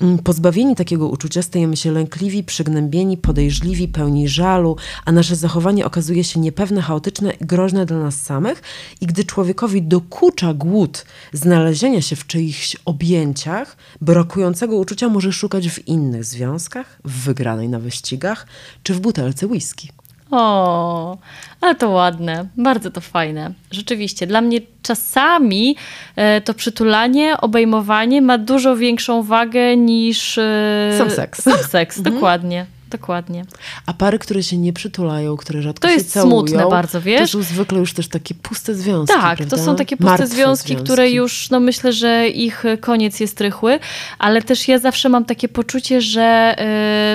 Mm, 0.00 0.18
Pozbawieni 0.18 0.76
takiego 0.76 1.08
uczucia 1.08 1.42
stajemy 1.42 1.76
się 1.76 1.92
lękliwi, 1.92 2.44
przygnębieni, 2.44 3.16
podejrzliwi, 3.16 3.88
pełni 3.88 4.28
żalu, 4.28 4.76
a 5.04 5.12
nasze 5.12 5.36
zachowanie 5.36 5.86
okazuje 5.86 6.24
się 6.24 6.40
niepewne, 6.40 6.82
chaotyczne 6.82 7.32
i 7.40 7.46
groźne 7.46 7.86
dla 7.86 7.98
nas 7.98 8.22
samych. 8.22 8.62
I 9.00 9.06
gdy 9.06 9.24
człowiekowi 9.24 9.82
dokucza 9.82 10.54
głód 10.54 11.04
znalezienia 11.32 12.02
się 12.02 12.16
w 12.16 12.26
czyichś 12.40 12.76
objęciach, 12.84 13.76
brakującego 14.00 14.76
uczucia 14.76 15.08
może 15.08 15.32
szukać 15.32 15.68
w 15.68 15.88
innych 15.88 16.24
związkach, 16.24 16.98
w 17.04 17.24
wygranej 17.24 17.68
na 17.68 17.78
wyścigach 17.78 18.46
czy 18.82 18.94
w 18.94 19.00
butelce 19.00 19.46
whisky. 19.46 19.88
O, 20.30 21.18
ale 21.60 21.74
to 21.74 21.90
ładne, 21.90 22.46
bardzo 22.56 22.90
to 22.90 23.00
fajne. 23.00 23.52
Rzeczywiście, 23.70 24.26
dla 24.26 24.40
mnie 24.40 24.60
czasami 24.82 25.76
e, 26.16 26.40
to 26.40 26.54
przytulanie, 26.54 27.36
obejmowanie 27.40 28.22
ma 28.22 28.38
dużo 28.38 28.76
większą 28.76 29.22
wagę 29.22 29.76
niż 29.76 30.38
e, 30.38 30.94
Sam 30.98 31.10
seks. 31.10 31.42
Sam 31.42 31.58
seks, 31.58 32.00
dokładnie. 32.00 32.66
Dokładnie. 32.90 33.44
A 33.86 33.92
pary, 33.92 34.18
które 34.18 34.42
się 34.42 34.56
nie 34.56 34.72
przytulają, 34.72 35.36
które 35.36 35.62
rzadko 35.62 35.82
To 35.82 35.88
się 35.88 35.94
jest 35.94 36.12
całują, 36.12 36.46
smutne 36.46 36.68
bardzo, 36.68 37.00
wiesz? 37.00 37.30
To 37.32 37.38
są 37.38 37.42
zwykle 37.42 37.78
już 37.78 37.92
też 37.92 38.08
takie 38.08 38.34
puste 38.34 38.74
związki, 38.74 39.14
Tak, 39.14 39.36
prawda? 39.36 39.56
to 39.56 39.62
są 39.62 39.76
takie 39.76 39.96
puste 39.96 40.10
Martwe 40.10 40.26
związki, 40.26 40.76
które 40.76 41.10
już, 41.10 41.50
no 41.50 41.60
myślę, 41.60 41.92
że 41.92 42.28
ich 42.28 42.64
koniec 42.80 43.20
jest 43.20 43.40
rychły, 43.40 43.78
ale 44.18 44.42
też 44.42 44.68
ja 44.68 44.78
zawsze 44.78 45.08
mam 45.08 45.24
takie 45.24 45.48
poczucie, 45.48 46.00
że 46.00 46.56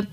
yy, 0.01 0.07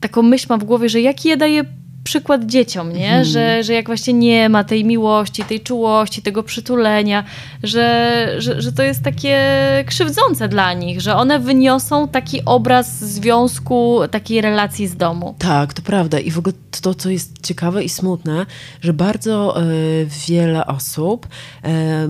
taką 0.00 0.22
myśl 0.22 0.46
mam 0.48 0.60
w 0.60 0.64
głowie, 0.64 0.88
że 0.88 1.00
jaki 1.00 1.28
ja 1.28 1.36
daję 1.36 1.64
przykład 2.04 2.46
dzieciom, 2.46 2.92
nie? 2.92 3.24
Że, 3.24 3.64
że 3.64 3.72
jak 3.72 3.86
właśnie 3.86 4.12
nie 4.12 4.48
ma 4.48 4.64
tej 4.64 4.84
miłości, 4.84 5.44
tej 5.44 5.60
czułości, 5.60 6.22
tego 6.22 6.42
przytulenia, 6.42 7.24
że, 7.62 8.34
że, 8.38 8.62
że 8.62 8.72
to 8.72 8.82
jest 8.82 9.02
takie 9.02 9.38
krzywdzące 9.86 10.48
dla 10.48 10.72
nich, 10.72 11.00
że 11.00 11.16
one 11.16 11.38
wyniosą 11.38 12.08
taki 12.08 12.44
obraz 12.44 13.04
związku, 13.04 14.00
takiej 14.10 14.40
relacji 14.40 14.86
z 14.86 14.96
domu. 14.96 15.34
Tak, 15.38 15.72
to 15.74 15.82
prawda. 15.82 16.18
I 16.18 16.30
w 16.30 16.38
ogóle 16.38 16.54
to, 16.82 16.94
co 16.94 17.10
jest 17.10 17.42
ciekawe 17.42 17.84
i 17.84 17.88
smutne, 17.88 18.46
że 18.80 18.92
bardzo 18.92 19.60
e, 19.60 19.64
wiele 20.28 20.66
osób 20.66 21.26
e, 21.64 22.08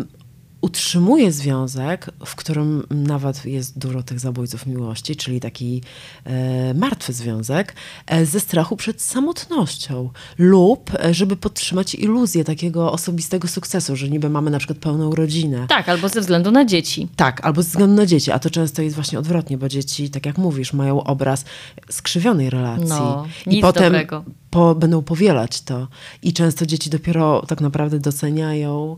utrzymuje 0.64 1.32
związek, 1.32 2.10
w 2.26 2.34
którym 2.34 2.86
nawet 2.90 3.46
jest 3.46 3.78
dużo 3.78 4.02
tych 4.02 4.20
zabójców 4.20 4.66
miłości, 4.66 5.16
czyli 5.16 5.40
taki 5.40 5.82
e, 6.24 6.74
martwy 6.74 7.12
związek, 7.12 7.74
e, 8.06 8.26
ze 8.26 8.40
strachu 8.40 8.76
przed 8.76 9.02
samotnością 9.02 10.10
lub 10.38 10.90
e, 10.94 11.14
żeby 11.14 11.36
podtrzymać 11.36 11.94
iluzję 11.94 12.44
takiego 12.44 12.92
osobistego 12.92 13.48
sukcesu, 13.48 13.96
że 13.96 14.08
niby 14.08 14.30
mamy 14.30 14.50
na 14.50 14.58
przykład 14.58 14.78
pełną 14.78 15.14
rodzinę. 15.14 15.66
Tak, 15.68 15.88
albo 15.88 16.08
ze 16.08 16.20
względu 16.20 16.50
na 16.50 16.64
dzieci. 16.64 17.08
Tak, 17.16 17.44
albo 17.44 17.62
ze 17.62 17.68
względu 17.68 17.96
na 17.96 18.06
dzieci, 18.06 18.30
a 18.30 18.38
to 18.38 18.50
często 18.50 18.82
jest 18.82 18.94
właśnie 18.94 19.18
odwrotnie, 19.18 19.58
bo 19.58 19.68
dzieci, 19.68 20.10
tak 20.10 20.26
jak 20.26 20.38
mówisz, 20.38 20.72
mają 20.72 21.04
obraz 21.04 21.44
skrzywionej 21.90 22.50
relacji. 22.50 22.88
No, 22.88 23.26
I 23.46 23.60
potem 23.60 23.84
dobrego. 23.84 24.24
Po, 24.50 24.74
będą 24.74 25.02
powielać 25.02 25.62
to. 25.62 25.88
I 26.22 26.32
często 26.32 26.66
dzieci 26.66 26.90
dopiero 26.90 27.42
tak 27.46 27.60
naprawdę 27.60 28.00
doceniają 28.00 28.96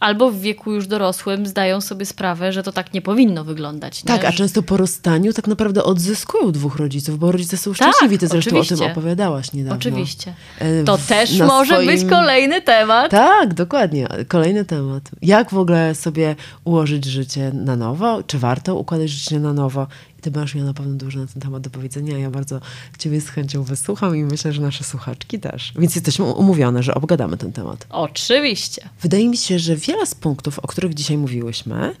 Albo 0.00 0.30
w 0.30 0.40
wieku 0.40 0.72
już 0.72 0.86
dorosłym 0.86 1.46
zdają 1.46 1.80
sobie 1.80 2.06
sprawę, 2.06 2.52
że 2.52 2.62
to 2.62 2.72
tak 2.72 2.94
nie 2.94 3.02
powinno 3.02 3.44
wyglądać. 3.44 4.04
Nie? 4.04 4.08
Tak, 4.08 4.24
a 4.24 4.32
często 4.32 4.62
po 4.62 4.76
rozstaniu 4.76 5.32
tak 5.32 5.46
naprawdę 5.46 5.84
odzyskują 5.84 6.52
dwóch 6.52 6.76
rodziców, 6.76 7.18
bo 7.18 7.32
rodzice 7.32 7.56
są 7.56 7.74
szczęśliwi. 7.74 8.18
Ty 8.18 8.26
zresztą 8.28 8.48
oczywiście. 8.50 8.74
o 8.74 8.78
tym 8.78 8.90
opowiadałaś 8.90 9.52
niedawno. 9.52 9.76
Oczywiście. 9.76 10.34
E, 10.58 10.84
To 10.84 10.96
w- 10.96 11.06
też 11.06 11.38
może 11.40 11.74
swoim- 11.74 11.86
być 11.86 12.10
kolejny 12.10 12.62
temat. 12.62 13.10
Tak, 13.10 13.54
dokładnie. 13.54 14.06
Kolejny 14.28 14.64
temat. 14.64 15.02
Jak 15.22 15.50
w 15.50 15.58
ogóle 15.58 15.94
sobie 15.94 16.36
ułożyć 16.64 17.04
życie 17.04 17.50
na 17.54 17.76
nowo? 17.76 18.22
Czy 18.22 18.38
warto 18.38 18.76
układać 18.76 19.10
życie 19.10 19.40
na 19.40 19.52
nowo? 19.52 19.86
Ty 20.26 20.30
masz 20.38 20.54
ja 20.54 20.64
na 20.64 20.74
pewno 20.74 20.94
dużo 20.94 21.18
na 21.20 21.26
ten 21.26 21.42
temat 21.42 21.62
do 21.62 21.70
powiedzenia. 21.70 22.18
Ja 22.18 22.30
bardzo 22.30 22.60
ciebie 22.98 23.20
z 23.20 23.28
chęcią 23.28 23.62
wysłucham 23.62 24.16
i 24.16 24.24
myślę, 24.24 24.52
że 24.52 24.62
nasze 24.62 24.84
słuchaczki 24.84 25.38
też. 25.40 25.72
Więc 25.78 25.94
jesteśmy 25.94 26.24
umówione, 26.24 26.82
że 26.82 26.94
obgadamy 26.94 27.36
ten 27.36 27.52
temat. 27.52 27.86
Oczywiście. 27.90 28.88
Wydaje 29.02 29.28
mi 29.28 29.36
się, 29.36 29.58
że 29.58 29.76
wiele 29.76 30.06
z 30.06 30.14
punktów, 30.14 30.58
o 30.58 30.66
których 30.66 30.94
dzisiaj 30.94 31.18
mówiłyśmy, 31.18 31.94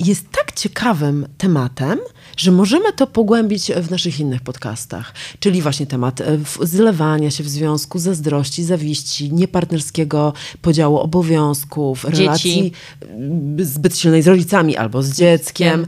jest 0.00 0.30
tak 0.30 0.52
ciekawym 0.52 1.26
tematem, 1.38 1.98
że 2.36 2.50
możemy 2.50 2.92
to 2.92 3.06
pogłębić 3.06 3.72
w 3.72 3.90
naszych 3.90 4.20
innych 4.20 4.40
podcastach. 4.40 5.14
Czyli 5.40 5.62
właśnie 5.62 5.86
temat 5.86 6.20
e, 6.20 6.38
zlewania 6.62 7.30
się 7.30 7.44
w 7.44 7.48
związku, 7.48 7.98
zazdrości, 7.98 8.64
zawiści, 8.64 9.32
niepartnerskiego 9.32 10.32
podziału 10.62 10.98
obowiązków, 10.98 12.04
Dzieci. 12.04 12.22
relacji 12.22 12.72
zbyt 13.58 13.98
silnej 13.98 14.22
z 14.22 14.28
rodzicami 14.28 14.76
albo 14.76 15.02
z 15.02 15.16
dzieckiem. 15.16 15.86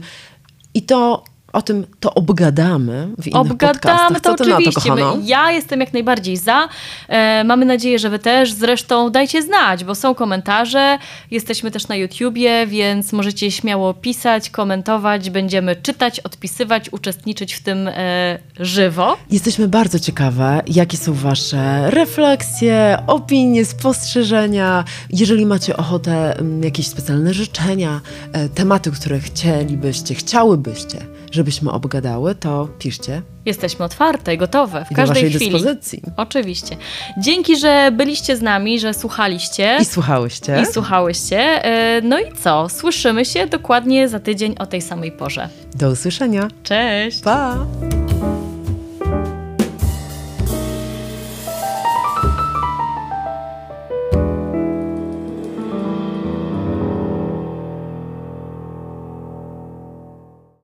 I 0.75 0.79
to 0.79 1.23
o 1.53 1.61
tym 1.61 1.85
to 1.99 2.13
obgadamy 2.13 3.07
w 3.17 3.27
innych 3.27 3.41
Obgadamy 3.51 4.21
to 4.21 4.31
na 4.31 4.37
to, 4.37 4.43
oczywiście. 4.43 4.81
kochano? 4.89 5.15
My- 5.15 5.23
ja 5.25 5.51
jestem 5.51 5.79
jak 5.79 5.93
najbardziej 5.93 6.37
za. 6.37 6.69
E, 7.07 7.43
mamy 7.43 7.65
nadzieję, 7.65 7.99
że 7.99 8.09
wy 8.09 8.19
też. 8.19 8.53
Zresztą 8.53 9.09
dajcie 9.09 9.41
znać, 9.41 9.83
bo 9.83 9.95
są 9.95 10.15
komentarze. 10.15 10.97
Jesteśmy 11.31 11.71
też 11.71 11.87
na 11.87 11.95
YouTubie, 11.95 12.67
więc 12.67 13.13
możecie 13.13 13.51
śmiało 13.51 13.93
pisać, 13.93 14.49
komentować. 14.49 15.29
Będziemy 15.29 15.75
czytać, 15.75 16.19
odpisywać, 16.19 16.89
uczestniczyć 16.93 17.53
w 17.53 17.63
tym 17.63 17.87
e, 17.87 18.39
żywo. 18.59 19.17
Jesteśmy 19.31 19.67
bardzo 19.67 19.99
ciekawe, 19.99 20.61
jakie 20.67 20.97
są 20.97 21.13
Wasze 21.13 21.91
refleksje, 21.91 22.97
opinie, 23.07 23.65
spostrzeżenia. 23.65 24.83
Jeżeli 25.09 25.45
macie 25.45 25.77
ochotę, 25.77 26.37
mm, 26.37 26.63
jakieś 26.63 26.87
specjalne 26.87 27.33
życzenia, 27.33 28.01
e, 28.33 28.49
tematy, 28.49 28.91
które 28.91 29.19
chcielibyście, 29.19 30.15
chciałybyście, 30.15 30.97
żebyśmy 31.33 31.71
obgadały, 31.71 32.35
to 32.35 32.67
piszcie 32.79 33.21
Jesteśmy 33.45 33.85
otwarte 33.85 34.33
i 34.33 34.37
gotowe 34.37 34.85
w 34.85 34.91
i 34.91 34.95
do 34.95 35.01
każdej 35.01 35.23
Waszej 35.23 35.29
chwili. 35.39 35.51
dyspozycji. 35.51 36.01
Oczywiście. 36.17 36.77
Dzięki, 37.17 37.57
że 37.57 37.91
byliście 37.93 38.37
z 38.37 38.41
nami, 38.41 38.79
że 38.79 38.93
słuchaliście. 38.93 39.77
I 39.81 39.85
słuchałyście. 39.85 40.61
I 40.61 40.65
słuchałyście. 40.73 41.39
E, 41.65 42.01
No 42.01 42.19
i 42.19 42.23
co? 42.43 42.69
Słyszymy 42.69 43.25
się 43.25 43.47
dokładnie 43.47 44.09
za 44.09 44.19
tydzień 44.19 44.55
o 44.59 44.65
tej 44.65 44.81
samej 44.81 45.11
porze. 45.11 45.49
Do 45.75 45.89
usłyszenia. 45.89 46.47
Cześć! 46.63 47.21
Pa! 47.21 47.65